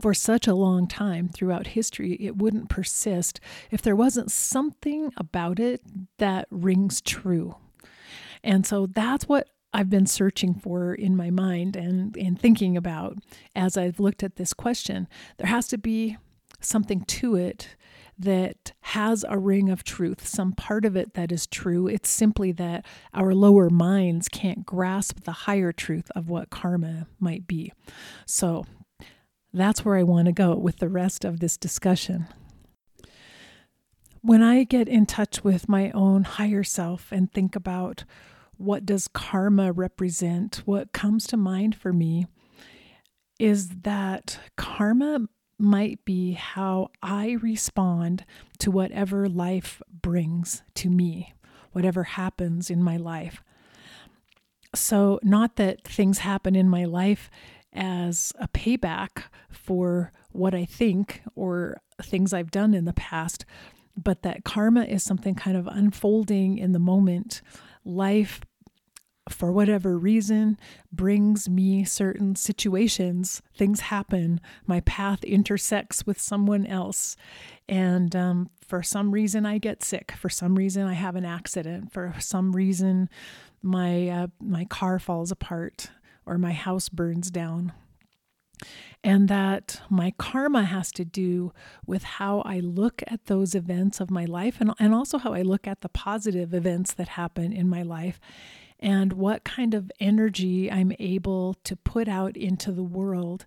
for 0.00 0.14
such 0.14 0.46
a 0.46 0.54
long 0.54 0.86
time 0.86 1.28
throughout 1.28 1.68
history, 1.68 2.16
it 2.20 2.36
wouldn't 2.36 2.68
persist 2.68 3.40
if 3.70 3.82
there 3.82 3.96
wasn't 3.96 4.30
something 4.30 5.12
about 5.16 5.58
it 5.58 5.82
that 6.18 6.46
rings 6.50 7.00
true. 7.00 7.56
And 8.44 8.66
so 8.66 8.86
that's 8.86 9.28
what 9.28 9.48
I've 9.72 9.90
been 9.90 10.06
searching 10.06 10.54
for 10.54 10.94
in 10.94 11.16
my 11.16 11.30
mind 11.30 11.76
and, 11.76 12.16
and 12.16 12.40
thinking 12.40 12.76
about 12.76 13.18
as 13.54 13.76
I've 13.76 14.00
looked 14.00 14.22
at 14.22 14.36
this 14.36 14.52
question. 14.52 15.08
There 15.38 15.48
has 15.48 15.68
to 15.68 15.78
be 15.78 16.16
something 16.60 17.04
to 17.04 17.36
it 17.36 17.76
that 18.18 18.72
has 18.80 19.24
a 19.28 19.38
ring 19.38 19.70
of 19.70 19.82
truth, 19.82 20.26
some 20.26 20.52
part 20.52 20.84
of 20.84 20.94
it 20.94 21.14
that 21.14 21.32
is 21.32 21.46
true. 21.46 21.86
It's 21.86 22.08
simply 22.08 22.52
that 22.52 22.84
our 23.14 23.34
lower 23.34 23.70
minds 23.70 24.28
can't 24.28 24.66
grasp 24.66 25.24
the 25.24 25.32
higher 25.32 25.72
truth 25.72 26.10
of 26.14 26.28
what 26.28 26.50
karma 26.50 27.06
might 27.18 27.46
be. 27.46 27.72
So 28.26 28.66
that's 29.52 29.84
where 29.84 29.96
I 29.96 30.02
want 30.02 30.26
to 30.26 30.32
go 30.32 30.54
with 30.54 30.78
the 30.78 30.88
rest 30.88 31.24
of 31.24 31.40
this 31.40 31.56
discussion. 31.56 32.26
When 34.22 34.42
I 34.42 34.64
get 34.64 34.88
in 34.88 35.06
touch 35.06 35.42
with 35.42 35.68
my 35.68 35.90
own 35.92 36.24
higher 36.24 36.62
self 36.62 37.10
and 37.10 37.32
think 37.32 37.56
about 37.56 38.04
what 38.56 38.84
does 38.84 39.08
karma 39.08 39.72
represent, 39.72 40.56
what 40.66 40.92
comes 40.92 41.26
to 41.28 41.36
mind 41.36 41.74
for 41.74 41.92
me 41.92 42.26
is 43.38 43.68
that 43.82 44.38
karma 44.56 45.26
might 45.58 46.04
be 46.04 46.32
how 46.32 46.88
I 47.02 47.38
respond 47.40 48.24
to 48.58 48.70
whatever 48.70 49.28
life 49.28 49.80
brings 49.90 50.62
to 50.74 50.90
me, 50.90 51.34
whatever 51.72 52.04
happens 52.04 52.70
in 52.70 52.82
my 52.82 52.98
life. 52.98 53.42
So, 54.74 55.18
not 55.22 55.56
that 55.56 55.82
things 55.82 56.18
happen 56.18 56.54
in 56.54 56.68
my 56.68 56.84
life 56.84 57.30
as 57.72 58.32
a 58.38 58.48
payback 58.48 59.24
for 59.50 60.12
what 60.32 60.54
I 60.54 60.64
think 60.64 61.22
or 61.34 61.80
things 62.02 62.32
I've 62.32 62.50
done 62.50 62.74
in 62.74 62.84
the 62.84 62.92
past, 62.92 63.44
but 63.96 64.22
that 64.22 64.44
karma 64.44 64.84
is 64.84 65.02
something 65.02 65.34
kind 65.34 65.56
of 65.56 65.66
unfolding 65.66 66.58
in 66.58 66.72
the 66.72 66.78
moment. 66.78 67.42
Life, 67.84 68.40
for 69.28 69.52
whatever 69.52 69.98
reason, 69.98 70.58
brings 70.92 71.48
me 71.48 71.84
certain 71.84 72.34
situations. 72.36 73.42
Things 73.56 73.80
happen. 73.80 74.40
My 74.66 74.80
path 74.80 75.22
intersects 75.24 76.06
with 76.06 76.20
someone 76.20 76.66
else. 76.66 77.16
And 77.68 78.14
um, 78.16 78.50
for 78.66 78.82
some 78.82 79.12
reason, 79.12 79.46
I 79.46 79.58
get 79.58 79.84
sick. 79.84 80.12
For 80.12 80.28
some 80.28 80.56
reason, 80.56 80.86
I 80.86 80.94
have 80.94 81.16
an 81.16 81.24
accident. 81.24 81.92
For 81.92 82.14
some 82.18 82.52
reason, 82.52 83.08
my, 83.62 84.08
uh, 84.08 84.26
my 84.40 84.64
car 84.64 84.98
falls 84.98 85.30
apart 85.30 85.90
or 86.30 86.38
my 86.38 86.52
house 86.52 86.88
burns 86.88 87.30
down. 87.30 87.72
And 89.02 89.28
that 89.28 89.80
my 89.90 90.12
karma 90.18 90.64
has 90.64 90.92
to 90.92 91.04
do 91.04 91.52
with 91.86 92.04
how 92.04 92.42
I 92.42 92.60
look 92.60 93.02
at 93.06 93.26
those 93.26 93.54
events 93.54 93.98
of 93.98 94.10
my 94.10 94.26
life 94.26 94.60
and, 94.60 94.72
and 94.78 94.94
also 94.94 95.18
how 95.18 95.32
I 95.32 95.42
look 95.42 95.66
at 95.66 95.80
the 95.80 95.88
positive 95.88 96.54
events 96.54 96.92
that 96.94 97.08
happen 97.08 97.52
in 97.52 97.68
my 97.68 97.82
life 97.82 98.20
and 98.78 99.14
what 99.14 99.42
kind 99.44 99.74
of 99.74 99.90
energy 99.98 100.70
I'm 100.70 100.92
able 100.98 101.54
to 101.64 101.74
put 101.74 102.08
out 102.08 102.36
into 102.36 102.70
the 102.70 102.84
world 102.84 103.46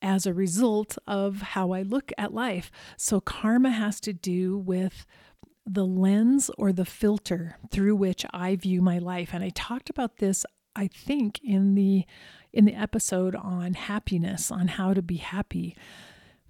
as 0.00 0.24
a 0.24 0.32
result 0.32 0.96
of 1.06 1.42
how 1.42 1.72
I 1.72 1.82
look 1.82 2.12
at 2.16 2.32
life. 2.32 2.70
So, 2.96 3.20
karma 3.20 3.70
has 3.70 4.00
to 4.00 4.12
do 4.12 4.58
with 4.58 5.06
the 5.64 5.86
lens 5.86 6.50
or 6.58 6.72
the 6.72 6.84
filter 6.84 7.56
through 7.70 7.94
which 7.96 8.26
I 8.32 8.56
view 8.56 8.82
my 8.82 8.98
life. 8.98 9.30
And 9.32 9.44
I 9.44 9.50
talked 9.50 9.90
about 9.90 10.16
this, 10.16 10.44
I 10.74 10.88
think, 10.88 11.40
in 11.42 11.74
the 11.74 12.04
in 12.52 12.64
the 12.64 12.74
episode 12.74 13.34
on 13.34 13.74
happiness, 13.74 14.50
on 14.50 14.68
how 14.68 14.92
to 14.92 15.02
be 15.02 15.16
happy, 15.16 15.76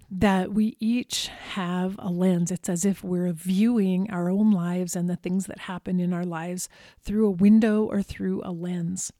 that 0.09 0.53
we 0.53 0.77
each 0.79 1.27
have 1.27 1.95
a 1.97 2.09
lens. 2.09 2.51
It's 2.51 2.69
as 2.69 2.85
if 2.85 3.03
we're 3.03 3.31
viewing 3.33 4.09
our 4.11 4.29
own 4.29 4.51
lives 4.51 4.95
and 4.95 5.09
the 5.09 5.15
things 5.15 5.47
that 5.47 5.59
happen 5.59 5.99
in 5.99 6.13
our 6.13 6.25
lives 6.25 6.69
through 7.01 7.27
a 7.27 7.31
window 7.31 7.83
or 7.83 8.01
through 8.03 8.41
a 8.43 8.51
lens. 8.51 9.11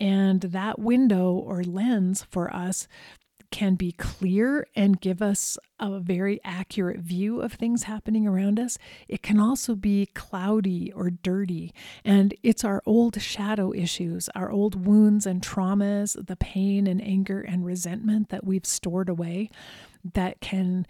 And 0.00 0.40
that 0.42 0.78
window 0.78 1.32
or 1.32 1.62
lens 1.62 2.24
for 2.30 2.54
us 2.54 2.88
can 3.50 3.74
be 3.74 3.92
clear 3.92 4.66
and 4.76 5.00
give 5.00 5.22
us 5.22 5.58
a 5.80 6.00
very 6.00 6.40
accurate 6.44 7.00
view 7.00 7.40
of 7.40 7.54
things 7.54 7.84
happening 7.84 8.26
around 8.26 8.60
us. 8.60 8.78
It 9.08 9.22
can 9.22 9.40
also 9.40 9.74
be 9.74 10.06
cloudy 10.06 10.92
or 10.92 11.10
dirty. 11.10 11.72
And 12.04 12.34
it's 12.42 12.64
our 12.64 12.82
old 12.84 13.20
shadow 13.20 13.72
issues, 13.72 14.28
our 14.34 14.50
old 14.50 14.86
wounds 14.86 15.26
and 15.26 15.42
traumas, 15.42 16.26
the 16.26 16.36
pain 16.36 16.86
and 16.86 17.02
anger 17.02 17.40
and 17.40 17.64
resentment 17.64 18.28
that 18.28 18.44
we've 18.44 18.66
stored 18.66 19.08
away 19.08 19.50
that 20.14 20.40
can 20.40 20.86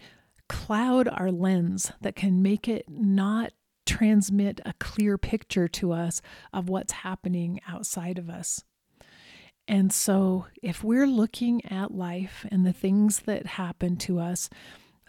cloud 0.47 1.07
our 1.07 1.31
lens, 1.31 1.91
that 2.01 2.15
can 2.15 2.41
make 2.41 2.67
it 2.67 2.85
not 2.89 3.53
transmit 3.85 4.61
a 4.65 4.73
clear 4.73 5.17
picture 5.17 5.67
to 5.67 5.91
us 5.91 6.21
of 6.53 6.69
what's 6.69 6.91
happening 6.91 7.59
outside 7.67 8.19
of 8.19 8.29
us. 8.29 8.63
And 9.69 9.93
so, 9.93 10.47
if 10.63 10.83
we're 10.83 11.05
looking 11.05 11.63
at 11.63 11.93
life 11.93 12.43
and 12.51 12.65
the 12.65 12.73
things 12.73 13.19
that 13.21 13.45
happen 13.45 13.97
to 13.97 14.19
us 14.19 14.49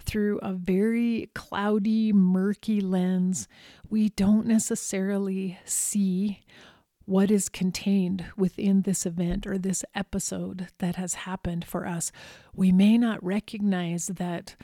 through 0.04 0.38
a 0.42 0.52
very 0.52 1.30
cloudy, 1.34 2.12
murky 2.12 2.82
lens, 2.82 3.48
we 3.88 4.10
don't 4.10 4.46
necessarily 4.46 5.58
see 5.64 6.40
what 7.06 7.30
is 7.30 7.48
contained 7.48 8.26
within 8.36 8.82
this 8.82 9.06
event 9.06 9.46
or 9.46 9.56
this 9.56 9.82
episode 9.94 10.68
that 10.76 10.96
has 10.96 11.14
happened 11.14 11.64
for 11.64 11.86
us. 11.86 12.12
We 12.54 12.70
may 12.70 12.98
not 12.98 13.24
recognize 13.24 14.08
that 14.08 14.56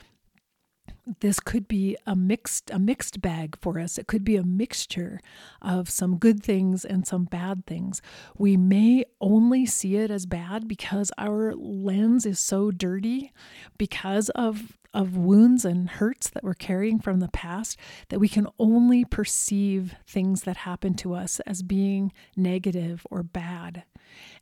this 1.19 1.39
could 1.39 1.67
be 1.67 1.97
a 2.05 2.15
mixed 2.15 2.69
a 2.71 2.79
mixed 2.79 3.21
bag 3.21 3.57
for 3.59 3.79
us. 3.79 3.97
It 3.97 4.07
could 4.07 4.23
be 4.23 4.35
a 4.35 4.43
mixture 4.43 5.19
of 5.61 5.89
some 5.89 6.17
good 6.17 6.43
things 6.43 6.83
and 6.83 7.07
some 7.07 7.25
bad 7.25 7.65
things. 7.65 8.01
We 8.37 8.57
may 8.57 9.05
only 9.21 9.65
see 9.65 9.95
it 9.97 10.11
as 10.11 10.25
bad 10.25 10.67
because 10.67 11.11
our 11.17 11.53
lens 11.55 12.25
is 12.25 12.39
so 12.39 12.71
dirty 12.71 13.31
because 13.77 14.29
of 14.29 14.77
of 14.93 15.15
wounds 15.15 15.63
and 15.63 15.89
hurts 15.89 16.29
that 16.29 16.43
we're 16.43 16.53
carrying 16.53 16.99
from 16.99 17.19
the 17.19 17.27
past 17.27 17.77
that 18.09 18.19
we 18.19 18.27
can 18.27 18.47
only 18.57 19.05
perceive 19.05 19.95
things 20.07 20.43
that 20.43 20.57
happen 20.57 20.93
to 20.95 21.13
us 21.13 21.39
as 21.41 21.61
being 21.61 22.11
negative 22.35 23.05
or 23.11 23.21
bad 23.21 23.83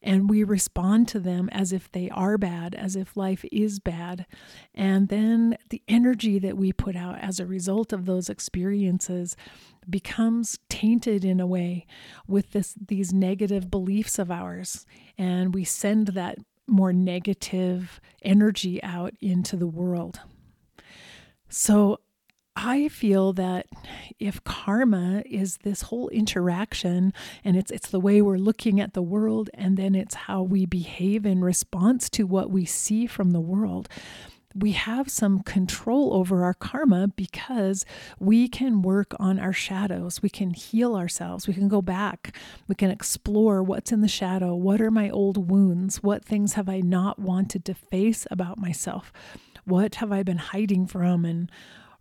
and 0.01 0.29
we 0.29 0.43
respond 0.43 1.07
to 1.10 1.19
them 1.19 1.50
as 1.51 1.74
if 1.74 1.91
they 1.91 2.10
are 2.10 2.38
bad, 2.38 2.75
as 2.75 2.95
if 2.95 3.17
life 3.17 3.43
is 3.51 3.79
bad. 3.79 4.25
And 4.74 5.10
then 5.10 5.57
the 5.69 5.81
energy 5.88 6.39
that 6.39 6.57
we 6.57 6.72
put 6.72 6.95
out 6.95 7.19
as 7.19 7.39
a 7.39 7.45
result 7.45 7.91
of 7.91 8.05
those 8.05 8.29
experiences 8.29 9.36
becomes 9.89 10.60
tainted 10.69 11.24
in 11.24 11.39
a 11.39 11.48
way 11.48 11.86
with 12.27 12.51
this 12.51 12.75
these 12.88 13.13
negative 13.13 13.69
beliefs 13.69 14.17
of 14.17 14.31
ours 14.31 14.86
and 15.15 15.53
we 15.53 15.63
send 15.63 16.07
that 16.07 16.39
more 16.67 16.91
negative 16.91 18.01
energy 18.24 18.81
out 18.84 19.13
into 19.22 19.55
the 19.55 19.67
world. 19.67 20.19
So 21.50 22.00
I 22.56 22.88
feel 22.88 23.34
that 23.34 23.68
if 24.18 24.44
karma 24.44 25.24
is 25.26 25.58
this 25.64 25.84
whole 25.84 26.08
interaction 26.10 27.14
and 27.44 27.58
it's 27.58 27.70
it's 27.70 27.90
the 27.90 28.00
way 28.00 28.22
we're 28.22 28.38
looking 28.38 28.80
at 28.80 28.94
the 28.94 29.02
world 29.02 29.50
and 29.54 29.76
then 29.76 29.94
it's 29.94 30.16
how 30.16 30.42
we 30.42 30.66
behave 30.66 31.26
in 31.26 31.44
response 31.44 32.10
to 32.12 32.24
what 32.24 32.50
we 32.50 32.64
see 32.64 33.08
from 33.08 33.32
the 33.32 33.41
world, 33.41 33.89
we 34.56 34.72
have 34.72 35.12
some 35.12 35.41
control 35.41 36.13
over 36.13 36.46
our 36.46 36.54
karma 36.54 37.10
because 37.10 37.86
we 38.20 38.48
can 38.48 38.82
work 38.82 39.13
on 39.20 39.38
our 39.38 39.52
shadows. 39.52 40.22
We 40.22 40.30
can 40.30 40.52
heal 40.52 40.96
ourselves. 40.96 41.46
We 41.46 41.54
can 41.54 41.68
go 41.68 41.82
back. 41.82 42.34
We 42.70 42.76
can 42.76 42.89
explore 42.89 43.62
what's 43.62 43.91
in 43.91 44.00
the 44.00 44.08
shadow. 44.08 44.56
What 44.56 44.80
are 44.80 44.91
my 44.91 45.10
old 45.10 45.50
wounds? 45.52 46.02
What 46.02 46.24
things 46.24 46.54
have 46.54 46.70
I 46.70 46.80
not 46.80 47.20
wanted 47.20 47.65
to 47.65 47.74
face 47.74 48.26
about 48.32 48.58
myself? 48.58 49.12
What 49.65 49.96
have 49.96 50.13
I 50.13 50.24
been 50.24 50.38
hiding 50.38 50.88
from? 50.88 51.26
And 51.26 51.52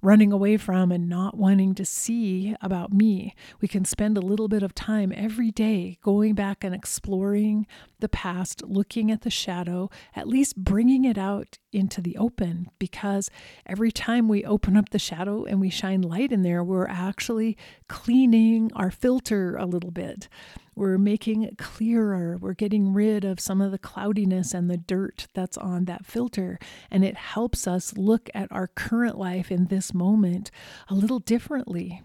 running 0.05 0.33
away 0.33 0.57
from 0.57 0.93
and 0.93 1.09
not 1.09 1.37
wanting 1.37 1.75
to 1.75 1.85
see 1.85 2.55
about 2.61 2.93
me. 2.93 3.35
We 3.61 3.69
can 3.69 3.85
spend 3.85 4.19
a 4.19 4.21
little 4.21 4.49
bit 4.49 4.63
of 4.63 4.75
time 4.75 5.13
every 5.17 5.51
day 5.51 5.99
going 6.03 6.35
back 6.35 6.63
and 6.63 6.75
exploring 6.75 7.67
the 8.01 8.09
past, 8.09 8.63
looking 8.65 9.11
at 9.11 9.23
the 9.23 9.31
shadow, 9.31 9.89
at 10.15 10.29
least 10.29 10.57
bringing 10.57 11.05
it 11.05 11.17
out 11.17 11.59
into 11.73 12.03
the 12.03 12.17
open 12.19 12.69
because 12.79 13.31
every 13.67 13.91
time 13.91 14.29
we 14.29 14.45
open 14.45 14.77
up 14.77 14.91
the 14.91 14.99
shadow 14.99 15.45
and 15.45 15.61
we 15.61 15.71
shine 15.71 16.03
light 16.03 16.33
in 16.33 16.43
there, 16.43 16.63
we're 16.63 16.87
actually 16.87 17.57
cleaning 17.89 18.71
our 18.77 18.91
filter 18.91 19.57
a 19.57 19.65
little 19.65 19.91
bit. 19.91 20.29
We're 20.75 20.99
making 20.99 21.43
it 21.43 21.59
clearer. 21.59 22.37
We're 22.37 22.55
getting 22.55 22.93
rid 22.93 23.25
of 23.25 23.41
some 23.41 23.61
of 23.61 23.71
the 23.71 23.79
cloudiness 23.79 24.55
and 24.55 24.71
the 24.71 24.77
dirt 24.77 25.29
that's 25.35 25.57
on 25.59 25.85
that 25.87 26.07
filter. 26.07 26.59
And 26.91 27.05
it 27.05 27.17
helps 27.17 27.67
us 27.67 27.97
look 27.97 28.29
at 28.35 28.51
our 28.51 28.67
current 28.69 29.19
life 29.19 29.51
in 29.51 29.67
this 29.67 29.95
moment 29.95 30.51
a 30.89 30.95
little 30.95 31.21
differently. 31.21 32.03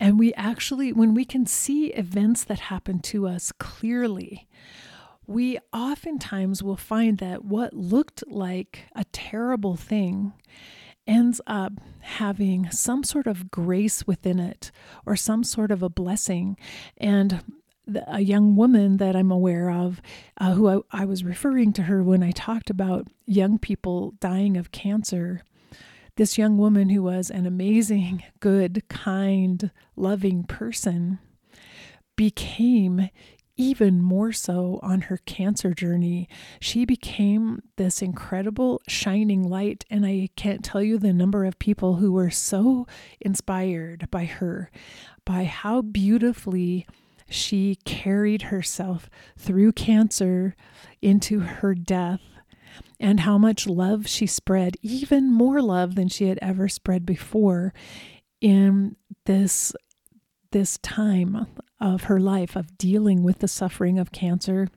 And 0.00 0.18
we 0.18 0.34
actually, 0.34 0.92
when 0.92 1.14
we 1.14 1.24
can 1.24 1.46
see 1.46 1.86
events 1.86 2.44
that 2.44 2.60
happen 2.60 3.00
to 3.00 3.26
us 3.26 3.52
clearly, 3.52 4.48
we 5.26 5.58
oftentimes 5.72 6.62
will 6.62 6.76
find 6.76 7.18
that 7.18 7.44
what 7.44 7.72
looked 7.72 8.24
like 8.26 8.84
a 8.94 9.04
terrible 9.04 9.76
thing 9.76 10.34
ends 11.06 11.40
up 11.46 11.72
having 12.00 12.70
some 12.70 13.04
sort 13.04 13.26
of 13.26 13.50
grace 13.50 14.06
within 14.06 14.38
it 14.38 14.70
or 15.06 15.16
some 15.16 15.44
sort 15.44 15.70
of 15.70 15.82
a 15.82 15.88
blessing. 15.88 16.56
And 16.96 17.42
a 18.06 18.20
young 18.20 18.56
woman 18.56 18.96
that 18.96 19.14
I'm 19.14 19.30
aware 19.30 19.70
of, 19.70 20.00
uh, 20.38 20.54
who 20.54 20.82
I, 20.92 21.02
I 21.02 21.04
was 21.04 21.24
referring 21.24 21.72
to 21.74 21.82
her 21.82 22.02
when 22.02 22.22
I 22.22 22.30
talked 22.30 22.70
about 22.70 23.08
young 23.26 23.58
people 23.58 24.14
dying 24.20 24.56
of 24.56 24.72
cancer, 24.72 25.42
this 26.16 26.38
young 26.38 26.56
woman 26.56 26.88
who 26.88 27.02
was 27.02 27.30
an 27.30 27.46
amazing, 27.46 28.22
good, 28.40 28.88
kind, 28.88 29.70
loving 29.96 30.44
person 30.44 31.18
became 32.16 33.10
even 33.56 34.00
more 34.00 34.32
so 34.32 34.80
on 34.82 35.02
her 35.02 35.18
cancer 35.18 35.72
journey. 35.72 36.28
She 36.60 36.84
became 36.84 37.62
this 37.76 38.02
incredible 38.02 38.82
shining 38.88 39.48
light. 39.48 39.84
And 39.90 40.04
I 40.04 40.28
can't 40.36 40.64
tell 40.64 40.82
you 40.82 40.98
the 40.98 41.12
number 41.12 41.44
of 41.44 41.58
people 41.58 41.96
who 41.96 42.12
were 42.12 42.30
so 42.30 42.86
inspired 43.20 44.10
by 44.10 44.24
her, 44.24 44.70
by 45.24 45.44
how 45.44 45.82
beautifully 45.82 46.86
she 47.28 47.78
carried 47.84 48.42
herself 48.42 49.08
through 49.38 49.72
cancer 49.72 50.56
into 51.00 51.40
her 51.40 51.74
death. 51.74 52.20
And 52.98 53.20
how 53.20 53.38
much 53.38 53.68
love 53.68 54.08
she 54.08 54.26
spread, 54.26 54.76
even 54.82 55.32
more 55.32 55.62
love 55.62 55.94
than 55.94 56.08
she 56.08 56.28
had 56.28 56.38
ever 56.42 56.68
spread 56.68 57.06
before 57.06 57.72
in 58.40 58.96
this 59.26 59.72
this 60.50 60.78
time 60.78 61.46
of 61.84 62.04
her 62.04 62.18
life 62.18 62.56
of 62.56 62.78
dealing 62.78 63.22
with 63.22 63.40
the 63.40 63.46
suffering 63.46 63.98
of 63.98 64.10
cancer 64.10 64.68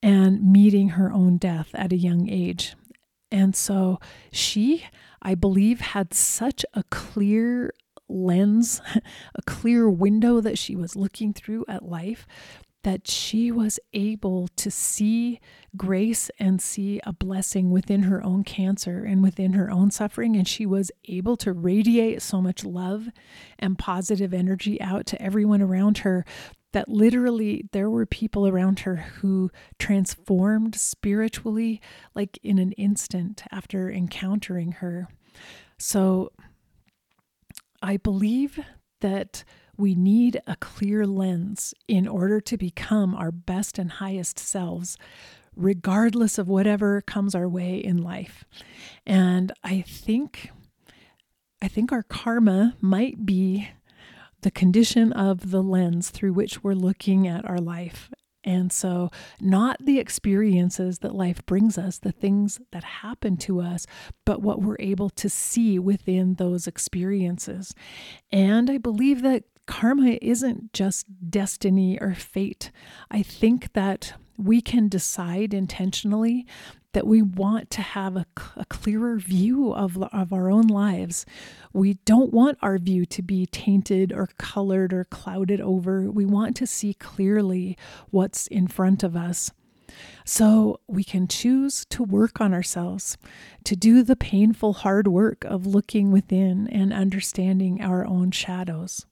and 0.00 0.40
meeting 0.40 0.90
her 0.90 1.12
own 1.12 1.38
death 1.38 1.70
at 1.74 1.92
a 1.92 1.96
young 1.96 2.28
age. 2.28 2.76
And 3.32 3.56
so 3.56 3.98
she, 4.30 4.84
I 5.20 5.34
believe, 5.34 5.80
had 5.80 6.14
such 6.14 6.64
a 6.72 6.84
clear 6.84 7.74
lens, 8.08 8.80
a 9.34 9.42
clear 9.42 9.90
window 9.90 10.40
that 10.40 10.56
she 10.56 10.76
was 10.76 10.94
looking 10.94 11.32
through 11.32 11.64
at 11.66 11.84
life 11.84 12.28
that 12.84 13.06
she 13.06 13.50
was 13.52 13.78
able 13.92 14.48
to 14.56 14.70
see 14.70 15.40
grace 15.76 16.30
and 16.38 16.60
see 16.60 17.00
a 17.04 17.12
blessing 17.12 17.70
within 17.70 18.04
her 18.04 18.22
own 18.24 18.42
cancer 18.44 19.04
and 19.04 19.22
within 19.22 19.52
her 19.52 19.70
own 19.70 19.90
suffering. 19.90 20.36
And 20.36 20.46
she 20.46 20.66
was 20.66 20.90
able 21.06 21.36
to 21.38 21.52
radiate 21.52 22.22
so 22.22 22.42
much 22.42 22.64
love 22.64 23.08
and 23.58 23.78
positive 23.78 24.34
energy 24.34 24.80
out 24.80 25.06
to 25.06 25.22
everyone 25.22 25.62
around 25.62 25.98
her 25.98 26.24
that 26.72 26.88
literally 26.88 27.68
there 27.72 27.90
were 27.90 28.06
people 28.06 28.48
around 28.48 28.80
her 28.80 28.96
who 28.96 29.50
transformed 29.78 30.74
spiritually, 30.74 31.80
like 32.14 32.38
in 32.42 32.58
an 32.58 32.72
instant 32.72 33.44
after 33.52 33.90
encountering 33.90 34.72
her. 34.72 35.06
So 35.78 36.32
I 37.82 37.96
believe 37.98 38.58
that 39.00 39.44
we 39.82 39.96
need 39.96 40.40
a 40.46 40.54
clear 40.54 41.04
lens 41.04 41.74
in 41.88 42.06
order 42.06 42.40
to 42.40 42.56
become 42.56 43.16
our 43.16 43.32
best 43.32 43.80
and 43.80 43.90
highest 43.90 44.38
selves, 44.38 44.96
regardless 45.56 46.38
of 46.38 46.46
whatever 46.46 47.00
comes 47.00 47.34
our 47.34 47.48
way 47.48 47.78
in 47.78 47.98
life. 47.98 48.44
And 49.04 49.50
I 49.64 49.80
think 49.80 50.52
I 51.60 51.66
think 51.66 51.90
our 51.90 52.04
karma 52.04 52.76
might 52.80 53.26
be 53.26 53.70
the 54.42 54.52
condition 54.52 55.12
of 55.12 55.50
the 55.50 55.62
lens 55.62 56.10
through 56.10 56.32
which 56.32 56.62
we're 56.62 56.74
looking 56.74 57.26
at 57.26 57.48
our 57.48 57.58
life. 57.58 58.08
And 58.44 58.72
so, 58.72 59.10
not 59.40 59.76
the 59.84 59.98
experiences 60.00 60.98
that 61.00 61.14
life 61.14 61.44
brings 61.46 61.78
us, 61.78 61.98
the 61.98 62.10
things 62.10 62.60
that 62.72 62.82
happen 62.82 63.36
to 63.38 63.60
us, 63.60 63.86
but 64.24 64.42
what 64.42 64.60
we're 64.60 64.76
able 64.80 65.10
to 65.10 65.28
see 65.28 65.78
within 65.78 66.34
those 66.34 66.66
experiences. 66.66 67.72
And 68.32 68.68
I 68.68 68.78
believe 68.78 69.22
that 69.22 69.44
karma 69.66 70.18
isn't 70.20 70.72
just 70.72 71.06
destiny 71.30 71.98
or 72.00 72.14
fate. 72.14 72.70
I 73.10 73.22
think 73.22 73.72
that 73.74 74.14
we 74.36 74.60
can 74.60 74.88
decide 74.88 75.54
intentionally 75.54 76.46
that 76.92 77.06
we 77.06 77.22
want 77.22 77.70
to 77.70 77.80
have 77.80 78.16
a, 78.16 78.26
a, 78.56 78.64
clearer 78.66 79.16
view 79.16 79.72
of, 79.72 80.02
of 80.12 80.32
our 80.32 80.50
own 80.50 80.66
lives. 80.66 81.24
We 81.72 81.94
don't 82.04 82.32
want 82.32 82.58
our 82.60 82.76
view 82.76 83.06
to 83.06 83.22
be 83.22 83.46
tainted 83.46 84.12
or 84.12 84.28
colored 84.38 84.92
or 84.92 85.04
clouded 85.04 85.60
over. 85.60 86.10
We 86.10 86.26
want 86.26 86.54
to 86.56 86.66
see 86.66 86.94
clearly 86.94 87.78
what's 88.10 88.46
in 88.46 88.66
front 88.66 89.02
of 89.02 89.16
us. 89.16 89.52
So 90.24 90.80
we 90.86 91.04
can 91.04 91.28
choose 91.28 91.84
to 91.86 92.02
work 92.02 92.40
on 92.40 92.54
ourselves, 92.54 93.16
to 93.64 93.76
do 93.76 94.02
the 94.02 94.16
painful, 94.16 94.74
hard 94.74 95.08
work 95.08 95.44
of 95.44 95.66
looking 95.66 96.12
within 96.12 96.66
and 96.68 96.92
understanding 96.92 97.80
our 97.80 98.06
own 98.06 98.30
shadows 98.30 99.06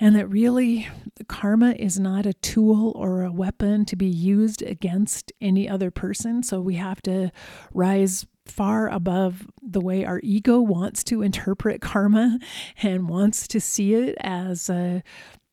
and 0.00 0.16
that 0.16 0.26
really 0.28 0.88
karma 1.28 1.72
is 1.72 2.00
not 2.00 2.24
a 2.24 2.32
tool 2.32 2.92
or 2.96 3.22
a 3.22 3.30
weapon 3.30 3.84
to 3.84 3.94
be 3.94 4.06
used 4.06 4.62
against 4.62 5.30
any 5.40 5.68
other 5.68 5.90
person. 5.90 6.42
So 6.42 6.60
we 6.60 6.76
have 6.76 7.02
to 7.02 7.30
rise 7.74 8.26
far 8.46 8.88
above 8.88 9.46
the 9.62 9.80
way 9.80 10.04
our 10.04 10.18
ego 10.24 10.58
wants 10.60 11.04
to 11.04 11.22
interpret 11.22 11.82
karma 11.82 12.38
and 12.82 13.08
wants 13.08 13.46
to 13.48 13.60
see 13.60 13.94
it 13.94 14.16
as 14.20 14.70
a 14.70 15.02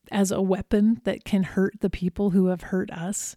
as 0.10 0.32
a 0.32 0.42
weapon 0.42 1.02
that 1.04 1.26
can 1.26 1.44
hurt 1.44 1.82
the 1.82 1.90
people 1.90 2.30
who 2.30 2.46
have 2.46 2.62
hurt 2.62 2.90
us. 2.92 3.36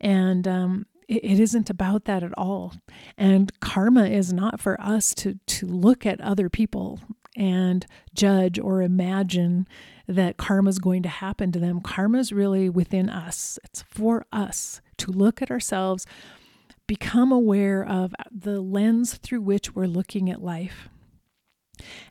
And 0.00 0.48
um, 0.48 0.86
it, 1.06 1.22
it 1.22 1.38
isn't 1.38 1.68
about 1.68 2.06
that 2.06 2.22
at 2.22 2.32
all. 2.38 2.72
And 3.18 3.52
karma 3.60 4.06
is 4.06 4.32
not 4.32 4.58
for 4.58 4.80
us 4.80 5.14
to 5.16 5.38
to 5.46 5.66
look 5.66 6.06
at 6.06 6.18
other 6.22 6.48
people 6.48 7.00
and 7.38 7.86
judge 8.14 8.58
or 8.58 8.82
imagine 8.82 9.66
that 10.06 10.36
karma 10.36 10.68
is 10.68 10.78
going 10.78 11.02
to 11.04 11.08
happen 11.08 11.52
to 11.52 11.58
them. 11.58 11.80
Karma 11.80 12.18
is 12.18 12.32
really 12.32 12.68
within 12.68 13.08
us, 13.08 13.58
it's 13.64 13.82
for 13.82 14.26
us 14.32 14.80
to 14.98 15.12
look 15.12 15.40
at 15.40 15.50
ourselves, 15.50 16.04
become 16.86 17.30
aware 17.30 17.86
of 17.86 18.14
the 18.30 18.60
lens 18.60 19.14
through 19.14 19.40
which 19.40 19.74
we're 19.74 19.86
looking 19.86 20.28
at 20.28 20.42
life. 20.42 20.88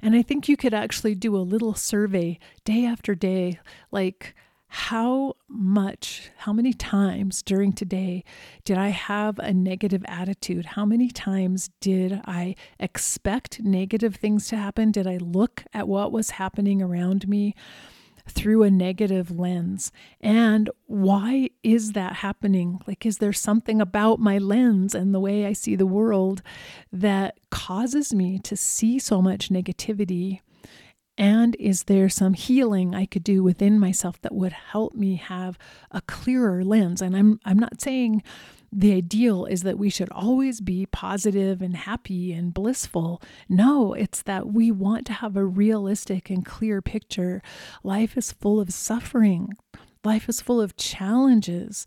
And 0.01 0.15
I 0.15 0.21
think 0.21 0.47
you 0.47 0.55
could 0.55 0.73
actually 0.73 1.13
do 1.13 1.35
a 1.35 1.39
little 1.39 1.73
survey 1.73 2.39
day 2.63 2.85
after 2.85 3.13
day, 3.13 3.59
like, 3.91 4.33
how 4.69 5.35
much, 5.47 6.29
how 6.37 6.53
many 6.53 6.73
times 6.73 7.41
during 7.41 7.71
today 7.71 8.23
did 8.65 8.77
I 8.77 8.89
have 8.89 9.39
a 9.39 9.53
negative 9.53 10.03
attitude? 10.07 10.65
How 10.65 10.85
many 10.85 11.09
times 11.09 11.69
did 11.79 12.21
I 12.25 12.55
expect 12.79 13.61
negative 13.61 14.15
things 14.15 14.47
to 14.49 14.57
happen? 14.57 14.91
Did 14.91 15.07
I 15.07 15.17
look 15.17 15.63
at 15.73 15.87
what 15.87 16.11
was 16.11 16.31
happening 16.31 16.81
around 16.81 17.27
me? 17.27 17.55
through 18.29 18.63
a 18.63 18.69
negative 18.69 19.31
lens. 19.31 19.91
And 20.21 20.69
why 20.85 21.49
is 21.63 21.93
that 21.93 22.17
happening? 22.17 22.79
Like, 22.85 23.05
is 23.05 23.19
there 23.19 23.31
something 23.31 23.81
about 23.81 24.19
my 24.19 24.37
lens 24.37 24.93
and 24.93 25.13
the 25.13 25.19
way 25.19 25.45
I 25.45 25.53
see 25.53 25.75
the 25.75 25.85
world 25.85 26.41
that 26.91 27.39
causes 27.49 28.13
me 28.13 28.39
to 28.39 28.57
see 28.57 28.99
so 28.99 29.21
much 29.21 29.49
negativity? 29.49 30.41
And 31.17 31.55
is 31.59 31.83
there 31.85 32.09
some 32.09 32.33
healing 32.33 32.93
I 32.93 33.05
could 33.05 33.23
do 33.23 33.41
within 33.41 33.79
myself 33.79 34.21
that 34.21 34.35
would 34.35 34.53
help 34.53 34.93
me 34.93 35.15
have 35.15 35.57
a 35.91 36.01
clearer 36.01 36.63
lens? 36.63 37.01
And 37.01 37.15
I'm 37.15 37.39
I'm 37.43 37.57
not 37.57 37.81
saying 37.81 38.21
the 38.71 38.93
ideal 38.93 39.45
is 39.45 39.63
that 39.63 39.79
we 39.79 39.89
should 39.89 40.09
always 40.11 40.61
be 40.61 40.85
positive 40.87 41.61
and 41.61 41.75
happy 41.75 42.33
and 42.33 42.53
blissful. 42.53 43.21
No, 43.47 43.93
it's 43.93 44.21
that 44.23 44.47
we 44.47 44.71
want 44.71 45.07
to 45.07 45.13
have 45.13 45.35
a 45.35 45.45
realistic 45.45 46.29
and 46.29 46.45
clear 46.45 46.81
picture. 46.81 47.41
Life 47.83 48.17
is 48.17 48.31
full 48.33 48.59
of 48.59 48.73
suffering. 48.73 49.49
Life 50.03 50.29
is 50.29 50.41
full 50.41 50.61
of 50.61 50.75
challenges 50.75 51.85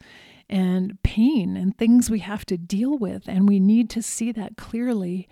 and 0.48 1.00
pain 1.04 1.56
and 1.56 1.76
things 1.76 2.10
we 2.10 2.18
have 2.20 2.44
to 2.46 2.58
deal 2.58 2.98
with 2.98 3.28
and 3.28 3.48
we 3.48 3.60
need 3.60 3.88
to 3.90 4.02
see 4.02 4.32
that 4.32 4.56
clearly. 4.56 5.28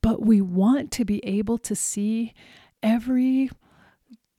But 0.00 0.22
we 0.22 0.40
want 0.40 0.90
to 0.92 1.04
be 1.04 1.24
able 1.24 1.58
to 1.58 1.74
see 1.74 2.34
every 2.84 3.50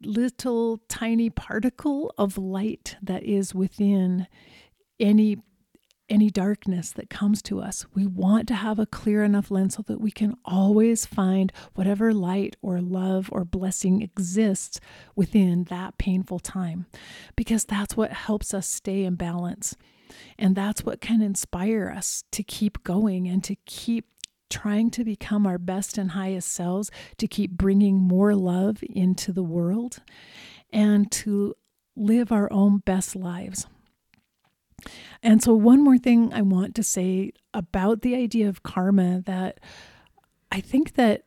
little 0.01 0.77
tiny 0.87 1.29
particle 1.29 2.13
of 2.17 2.37
light 2.37 2.95
that 3.01 3.23
is 3.23 3.53
within 3.53 4.27
any 4.99 5.37
any 6.07 6.29
darkness 6.29 6.91
that 6.91 7.09
comes 7.09 7.41
to 7.41 7.59
us. 7.59 7.83
We 7.95 8.05
want 8.05 8.47
to 8.49 8.53
have 8.53 8.77
a 8.77 8.85
clear 8.85 9.23
enough 9.23 9.49
lens 9.49 9.75
so 9.75 9.83
that 9.87 9.99
we 9.99 10.11
can 10.11 10.35
always 10.45 11.03
find 11.03 11.51
whatever 11.73 12.13
light 12.13 12.55
or 12.61 12.79
love 12.79 13.27
or 13.31 13.43
blessing 13.43 14.03
exists 14.03 14.79
within 15.15 15.63
that 15.63 15.97
painful 15.97 16.37
time 16.37 16.85
because 17.35 17.65
that's 17.65 17.97
what 17.97 18.13
helps 18.13 18.53
us 18.53 18.67
stay 18.67 19.03
in 19.03 19.15
balance. 19.15 19.75
And 20.37 20.55
that's 20.55 20.83
what 20.83 21.01
can 21.01 21.23
inspire 21.23 21.91
us 21.95 22.23
to 22.33 22.43
keep 22.43 22.83
going 22.83 23.27
and 23.27 23.43
to 23.43 23.55
keep 23.65 24.05
trying 24.49 24.91
to 24.91 25.03
become 25.03 25.45
our 25.45 25.57
best 25.57 25.97
and 25.97 26.11
highest 26.11 26.51
selves, 26.51 26.91
to 27.17 27.27
keep 27.27 27.51
bringing 27.51 27.97
more 27.97 28.35
love 28.35 28.83
into 28.89 29.31
the 29.31 29.43
world, 29.43 30.01
and 30.71 31.11
to 31.11 31.55
live 31.95 32.31
our 32.31 32.51
own 32.51 32.79
best 32.79 33.15
lives. 33.15 33.67
And 35.23 35.41
so, 35.41 35.53
one 35.53 35.83
more 35.83 35.97
thing 35.97 36.33
I 36.33 36.41
want 36.41 36.75
to 36.75 36.83
say 36.83 37.31
about 37.53 38.01
the 38.01 38.15
idea 38.15 38.47
of 38.47 38.63
karma 38.63 39.21
that 39.21 39.59
I 40.51 40.61
think 40.61 40.93
that 40.93 41.23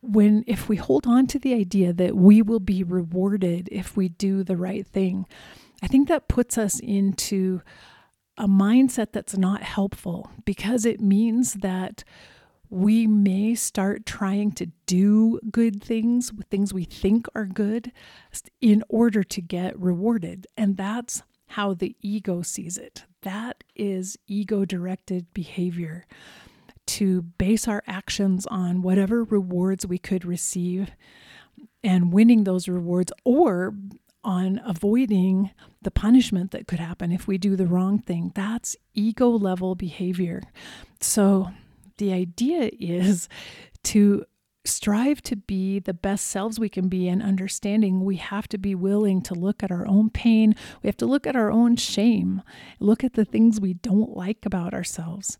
when 0.00 0.42
if 0.46 0.68
we 0.68 0.76
hold 0.76 1.06
on 1.06 1.26
to 1.28 1.38
the 1.38 1.54
idea 1.54 1.92
that 1.92 2.16
we 2.16 2.42
will 2.42 2.60
be 2.60 2.82
rewarded 2.82 3.68
if 3.70 3.96
we 3.96 4.08
do 4.08 4.42
the 4.42 4.56
right 4.56 4.86
thing, 4.86 5.26
I 5.82 5.88
think 5.88 6.08
that 6.08 6.28
puts 6.28 6.56
us 6.56 6.80
into 6.80 7.60
a 8.38 8.48
mindset 8.48 9.12
that's 9.12 9.36
not 9.36 9.62
helpful 9.62 10.30
because 10.44 10.84
it 10.86 11.00
means 11.00 11.54
that 11.54 12.02
we 12.72 13.06
may 13.06 13.54
start 13.54 14.06
trying 14.06 14.50
to 14.50 14.64
do 14.86 15.38
good 15.50 15.84
things, 15.84 16.32
with 16.32 16.46
things 16.46 16.72
we 16.72 16.84
think 16.84 17.26
are 17.34 17.44
good, 17.44 17.92
in 18.62 18.82
order 18.88 19.22
to 19.22 19.42
get 19.42 19.78
rewarded. 19.78 20.46
And 20.56 20.78
that's 20.78 21.22
how 21.48 21.74
the 21.74 21.94
ego 22.00 22.40
sees 22.40 22.78
it. 22.78 23.04
That 23.24 23.62
is 23.76 24.16
ego 24.26 24.64
directed 24.64 25.26
behavior 25.34 26.06
to 26.86 27.20
base 27.20 27.68
our 27.68 27.82
actions 27.86 28.46
on 28.46 28.80
whatever 28.80 29.22
rewards 29.22 29.86
we 29.86 29.98
could 29.98 30.24
receive 30.24 30.92
and 31.84 32.10
winning 32.10 32.44
those 32.44 32.68
rewards 32.68 33.12
or 33.22 33.74
on 34.24 34.62
avoiding 34.64 35.50
the 35.82 35.90
punishment 35.90 36.52
that 36.52 36.66
could 36.66 36.80
happen 36.80 37.12
if 37.12 37.26
we 37.26 37.36
do 37.36 37.54
the 37.54 37.66
wrong 37.66 37.98
thing. 37.98 38.32
That's 38.34 38.78
ego 38.94 39.28
level 39.28 39.74
behavior. 39.74 40.42
So 41.00 41.50
the 42.02 42.12
idea 42.12 42.68
is 42.80 43.28
to 43.84 44.24
strive 44.64 45.22
to 45.22 45.36
be 45.36 45.78
the 45.78 45.94
best 45.94 46.26
selves 46.26 46.58
we 46.58 46.68
can 46.68 46.88
be 46.88 47.08
and 47.08 47.22
understanding 47.22 48.04
we 48.04 48.16
have 48.16 48.48
to 48.48 48.58
be 48.58 48.74
willing 48.74 49.22
to 49.22 49.34
look 49.34 49.62
at 49.62 49.70
our 49.70 49.86
own 49.86 50.10
pain. 50.10 50.54
We 50.82 50.88
have 50.88 50.96
to 50.96 51.06
look 51.06 51.28
at 51.28 51.36
our 51.36 51.52
own 51.52 51.76
shame. 51.76 52.42
Look 52.80 53.04
at 53.04 53.14
the 53.14 53.24
things 53.24 53.60
we 53.60 53.74
don't 53.74 54.16
like 54.16 54.44
about 54.44 54.74
ourselves 54.74 55.38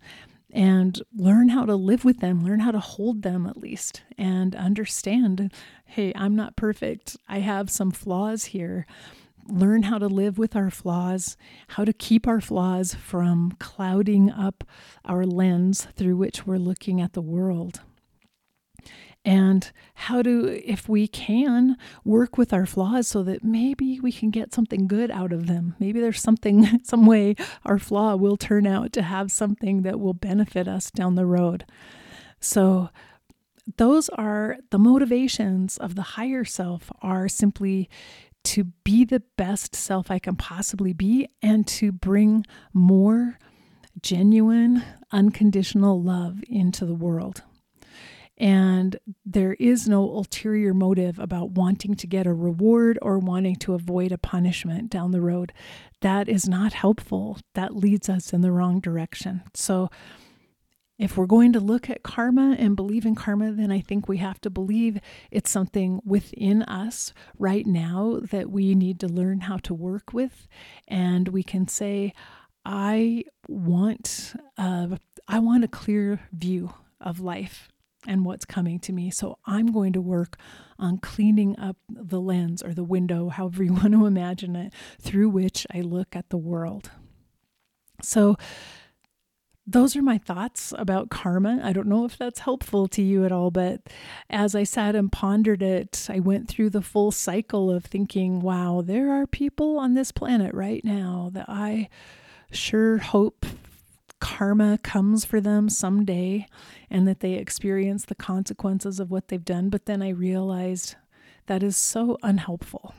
and 0.52 1.02
learn 1.16 1.48
how 1.48 1.64
to 1.64 1.74
live 1.74 2.04
with 2.04 2.20
them 2.20 2.44
learn 2.44 2.60
how 2.60 2.70
to 2.70 2.78
hold 2.78 3.22
them 3.22 3.46
at 3.46 3.56
least 3.56 4.02
and 4.18 4.54
understand 4.54 5.50
hey 5.86 6.12
i'm 6.14 6.36
not 6.36 6.56
perfect. 6.56 7.16
I 7.26 7.38
have 7.38 7.70
some 7.70 7.90
flaws 7.90 8.44
here 8.44 8.86
learn 9.48 9.84
how 9.84 9.98
to 9.98 10.06
live 10.06 10.38
with 10.38 10.54
our 10.56 10.70
flaws, 10.70 11.36
how 11.68 11.84
to 11.84 11.92
keep 11.92 12.26
our 12.26 12.40
flaws 12.40 12.94
from 12.94 13.52
clouding 13.58 14.30
up 14.30 14.64
our 15.04 15.24
lens 15.24 15.86
through 15.94 16.16
which 16.16 16.46
we're 16.46 16.56
looking 16.56 17.00
at 17.00 17.12
the 17.12 17.22
world. 17.22 17.80
And 19.24 19.70
how 19.94 20.22
to, 20.22 20.60
if 20.68 20.88
we 20.88 21.06
can, 21.06 21.76
work 22.04 22.36
with 22.36 22.52
our 22.52 22.66
flaws 22.66 23.06
so 23.06 23.22
that 23.22 23.44
maybe 23.44 24.00
we 24.00 24.10
can 24.10 24.30
get 24.30 24.52
something 24.52 24.88
good 24.88 25.12
out 25.12 25.32
of 25.32 25.46
them. 25.46 25.76
Maybe 25.78 26.00
there's 26.00 26.20
something, 26.20 26.80
some 26.82 27.06
way 27.06 27.36
our 27.64 27.78
flaw 27.78 28.16
will 28.16 28.36
turn 28.36 28.66
out 28.66 28.92
to 28.94 29.02
have 29.02 29.30
something 29.30 29.82
that 29.82 30.00
will 30.00 30.14
benefit 30.14 30.66
us 30.66 30.90
down 30.90 31.14
the 31.14 31.26
road. 31.26 31.64
So, 32.40 32.90
those 33.76 34.08
are 34.08 34.56
the 34.70 34.78
motivations 34.78 35.76
of 35.76 35.94
the 35.94 36.02
higher 36.02 36.44
self 36.44 36.90
are 37.00 37.28
simply 37.28 37.88
to 38.44 38.64
be 38.84 39.04
the 39.04 39.22
best 39.36 39.74
self 39.74 40.10
I 40.10 40.18
can 40.18 40.36
possibly 40.36 40.92
be 40.92 41.28
and 41.42 41.66
to 41.68 41.92
bring 41.92 42.44
more 42.72 43.38
genuine, 44.00 44.82
unconditional 45.10 46.02
love 46.02 46.42
into 46.48 46.86
the 46.86 46.94
world. 46.94 47.42
And 48.38 48.96
there 49.24 49.52
is 49.54 49.88
no 49.88 50.02
ulterior 50.02 50.74
motive 50.74 51.18
about 51.18 51.50
wanting 51.50 51.94
to 51.96 52.06
get 52.06 52.26
a 52.26 52.32
reward 52.32 52.98
or 53.00 53.18
wanting 53.18 53.56
to 53.56 53.74
avoid 53.74 54.10
a 54.10 54.18
punishment 54.18 54.90
down 54.90 55.12
the 55.12 55.20
road. 55.20 55.52
That 56.00 56.28
is 56.28 56.48
not 56.48 56.72
helpful. 56.72 57.38
That 57.54 57.76
leads 57.76 58.08
us 58.08 58.32
in 58.32 58.40
the 58.40 58.50
wrong 58.50 58.80
direction. 58.80 59.42
So, 59.54 59.90
if 61.02 61.16
we're 61.16 61.26
going 61.26 61.52
to 61.52 61.58
look 61.58 61.90
at 61.90 62.04
karma 62.04 62.54
and 62.60 62.76
believe 62.76 63.04
in 63.04 63.16
karma, 63.16 63.50
then 63.50 63.72
I 63.72 63.80
think 63.80 64.08
we 64.08 64.18
have 64.18 64.40
to 64.42 64.50
believe 64.50 65.00
it's 65.32 65.50
something 65.50 66.00
within 66.04 66.62
us 66.62 67.12
right 67.36 67.66
now 67.66 68.20
that 68.30 68.50
we 68.50 68.76
need 68.76 69.00
to 69.00 69.08
learn 69.08 69.40
how 69.40 69.56
to 69.56 69.74
work 69.74 70.12
with. 70.12 70.46
And 70.86 71.26
we 71.26 71.42
can 71.42 71.66
say, 71.66 72.12
I 72.64 73.24
want, 73.48 74.34
I 74.56 75.38
want 75.40 75.64
a 75.64 75.68
clear 75.68 76.20
view 76.32 76.72
of 77.00 77.18
life 77.18 77.68
and 78.06 78.24
what's 78.24 78.44
coming 78.44 78.78
to 78.78 78.92
me. 78.92 79.10
So 79.10 79.38
I'm 79.44 79.72
going 79.72 79.94
to 79.94 80.00
work 80.00 80.36
on 80.78 80.98
cleaning 80.98 81.58
up 81.58 81.78
the 81.88 82.20
lens 82.20 82.62
or 82.62 82.74
the 82.74 82.84
window, 82.84 83.28
however 83.28 83.64
you 83.64 83.72
want 83.72 83.90
to 83.90 84.06
imagine 84.06 84.54
it, 84.54 84.72
through 85.00 85.30
which 85.30 85.66
I 85.74 85.80
look 85.80 86.14
at 86.14 86.30
the 86.30 86.38
world. 86.38 86.92
So 88.02 88.36
those 89.66 89.94
are 89.94 90.02
my 90.02 90.18
thoughts 90.18 90.74
about 90.76 91.10
karma. 91.10 91.60
I 91.62 91.72
don't 91.72 91.86
know 91.86 92.04
if 92.04 92.18
that's 92.18 92.40
helpful 92.40 92.88
to 92.88 93.02
you 93.02 93.24
at 93.24 93.32
all, 93.32 93.50
but 93.50 93.80
as 94.28 94.54
I 94.54 94.64
sat 94.64 94.96
and 94.96 95.10
pondered 95.10 95.62
it, 95.62 96.08
I 96.10 96.18
went 96.18 96.48
through 96.48 96.70
the 96.70 96.82
full 96.82 97.12
cycle 97.12 97.70
of 97.70 97.84
thinking, 97.84 98.40
wow, 98.40 98.82
there 98.84 99.12
are 99.12 99.26
people 99.26 99.78
on 99.78 99.94
this 99.94 100.10
planet 100.10 100.52
right 100.52 100.84
now 100.84 101.30
that 101.32 101.46
I 101.48 101.88
sure 102.50 102.98
hope 102.98 103.46
karma 104.20 104.78
comes 104.78 105.24
for 105.24 105.40
them 105.40 105.68
someday 105.68 106.46
and 106.90 107.06
that 107.06 107.20
they 107.20 107.34
experience 107.34 108.04
the 108.04 108.14
consequences 108.14 109.00
of 109.00 109.10
what 109.10 109.28
they've 109.28 109.44
done. 109.44 109.68
But 109.68 109.86
then 109.86 110.02
I 110.02 110.10
realized 110.10 110.96
that 111.46 111.62
is 111.62 111.76
so 111.76 112.18
unhelpful. 112.22 112.94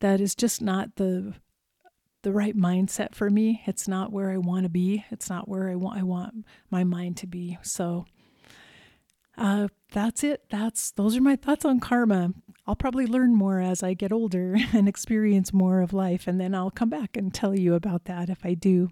That 0.00 0.20
is 0.20 0.34
just 0.34 0.60
not 0.60 0.96
the 0.96 1.34
the 2.26 2.32
right 2.32 2.56
mindset 2.56 3.14
for 3.14 3.30
me. 3.30 3.62
It's 3.66 3.86
not 3.86 4.10
where 4.10 4.32
I 4.32 4.36
want 4.36 4.64
to 4.64 4.68
be. 4.68 5.04
It's 5.12 5.30
not 5.30 5.48
where 5.48 5.70
I 5.70 5.76
want 5.76 6.00
I 6.00 6.02
want 6.02 6.44
my 6.72 6.82
mind 6.82 7.16
to 7.18 7.26
be. 7.28 7.56
So 7.62 8.04
uh, 9.38 9.68
that's 9.92 10.24
it. 10.24 10.42
That's 10.50 10.90
those 10.90 11.16
are 11.16 11.20
my 11.20 11.36
thoughts 11.36 11.64
on 11.64 11.78
karma. 11.78 12.32
I'll 12.66 12.74
probably 12.74 13.06
learn 13.06 13.36
more 13.36 13.60
as 13.60 13.84
I 13.84 13.94
get 13.94 14.10
older 14.10 14.56
and 14.72 14.88
experience 14.88 15.52
more 15.52 15.80
of 15.80 15.92
life, 15.92 16.26
and 16.26 16.40
then 16.40 16.52
I'll 16.52 16.72
come 16.72 16.90
back 16.90 17.16
and 17.16 17.32
tell 17.32 17.56
you 17.56 17.74
about 17.74 18.06
that 18.06 18.28
if 18.28 18.44
I 18.44 18.54
do. 18.54 18.88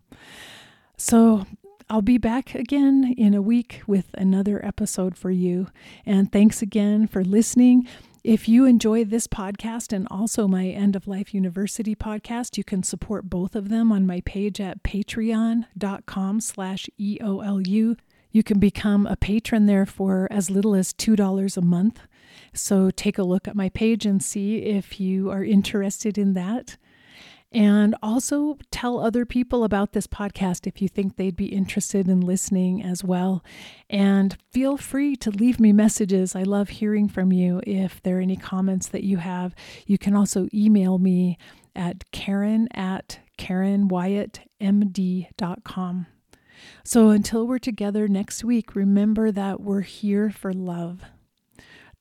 So 0.97 1.45
I'll 1.91 2.03
be 2.03 2.19
back 2.19 2.55
again 2.55 3.15
in 3.19 3.35
a 3.35 3.43
week 3.43 3.83
with 3.87 4.07
another 4.15 4.65
episode 4.65 5.17
for 5.17 5.31
you. 5.31 5.69
And 6.07 6.33
thanks 6.33 6.63
again 6.63 7.07
for 7.07 7.23
listening. 7.23 7.87
If 8.23 8.49
you 8.49 8.65
enjoy 8.65 9.05
this 9.05 9.27
podcast 9.27 9.93
and 9.93 10.09
also 10.11 10.49
my 10.49 10.69
End 10.69 10.97
of 10.97 11.07
Life 11.07 11.35
University 11.35 11.95
podcast, 11.95 12.57
you 12.57 12.65
can 12.65 12.83
support 12.83 13.29
both 13.29 13.55
of 13.55 13.69
them 13.69 13.93
on 13.93 14.07
my 14.07 14.23
page 14.25 14.63
at 14.63 14.83
patreon.com 14.83 16.41
slash 16.41 16.89
EOLU. 16.99 17.99
You 18.31 18.43
can 18.43 18.59
become 18.59 19.07
a 19.07 19.17
patron 19.17 19.67
there 19.67 19.85
for 19.85 20.27
as 20.31 20.51
little 20.51 20.75
as 20.75 20.95
$2 20.95 21.57
a 21.57 21.61
month. 21.61 22.01
So 22.55 22.91
take 22.91 23.19
a 23.19 23.23
look 23.23 23.47
at 23.47 23.57
my 23.57 23.69
page 23.69 24.07
and 24.07 24.23
see 24.23 24.57
if 24.63 24.99
you 24.99 25.31
are 25.31 25.45
interested 25.45 26.17
in 26.17 26.33
that. 26.33 26.79
And 27.55 27.95
also 28.03 28.59
tell 28.73 28.99
other 28.99 29.25
people 29.25 29.63
about 29.63 29.93
this 29.93 30.09
podcast 30.09 30.67
if 30.67 30.83
you 30.83 30.89
think 30.89 31.17
they'd 31.17 31.37
be 31.37 31.47
interested 31.47 32.09
in 32.09 32.21
listening 32.21 32.83
as 32.83 33.05
well. 33.05 33.45
And 33.89 34.37
feel 34.51 34.77
free 34.77 35.15
to 35.17 35.31
leave 35.31 35.61
me 35.61 35.73
messages. 35.73 36.35
I 36.35 36.43
love 36.43 36.69
hearing 36.69 37.09
from 37.09 37.33
you. 37.33 37.61
If 37.65 38.03
there 38.03 38.19
are 38.19 38.21
any 38.21 38.37
comments 38.37 38.89
that 38.89 39.05
you 39.05 39.19
have, 39.19 39.55
you 39.87 39.99
can 39.99 40.17
also 40.17 40.49
email 40.53 40.99
me 40.99 41.39
at 41.77 42.11
karen 42.11 42.67
at 42.75 43.21
karenwyattmd.com. 43.39 46.07
So 46.83 47.11
until 47.11 47.47
we're 47.47 47.59
together 47.59 48.09
next 48.09 48.43
week, 48.43 48.75
remember 48.75 49.31
that 49.31 49.61
we're 49.61 49.83
here 49.83 50.31
for 50.31 50.53
love. 50.53 51.03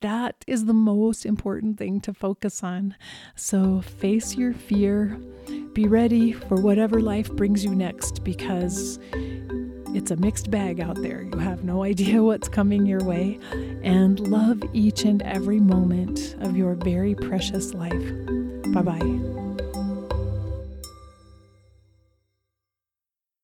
That 0.04 0.44
is 0.48 0.66
the 0.66 0.74
most 0.74 1.26
important 1.26 1.78
thing 1.78 2.02
to 2.02 2.14
focus 2.14 2.62
on. 2.62 2.94
So 3.38 3.80
face 3.80 4.36
your 4.36 4.52
fear, 4.52 5.18
be 5.72 5.88
ready 5.88 6.34
for 6.34 6.60
whatever 6.60 7.00
life 7.00 7.32
brings 7.32 7.64
you 7.64 7.74
next 7.74 8.22
because 8.22 9.00
it's 9.96 10.12
a 10.12 10.18
mixed 10.18 10.52
bag 10.52 10.82
out 10.82 11.02
there. 11.02 11.22
You 11.22 11.38
have 11.38 11.64
no 11.64 11.86
idea 11.86 12.22
what's 12.24 12.50
coming 12.50 12.86
your 12.86 13.02
way. 13.02 13.40
And 13.82 14.20
love 14.20 14.62
each 14.74 15.06
and 15.06 15.22
every 15.22 15.62
moment 15.62 16.36
of 16.42 16.58
your 16.58 16.76
very 16.76 17.16
precious 17.16 17.74
life. 17.74 17.94
Bye 18.74 18.82
bye. 18.82 19.63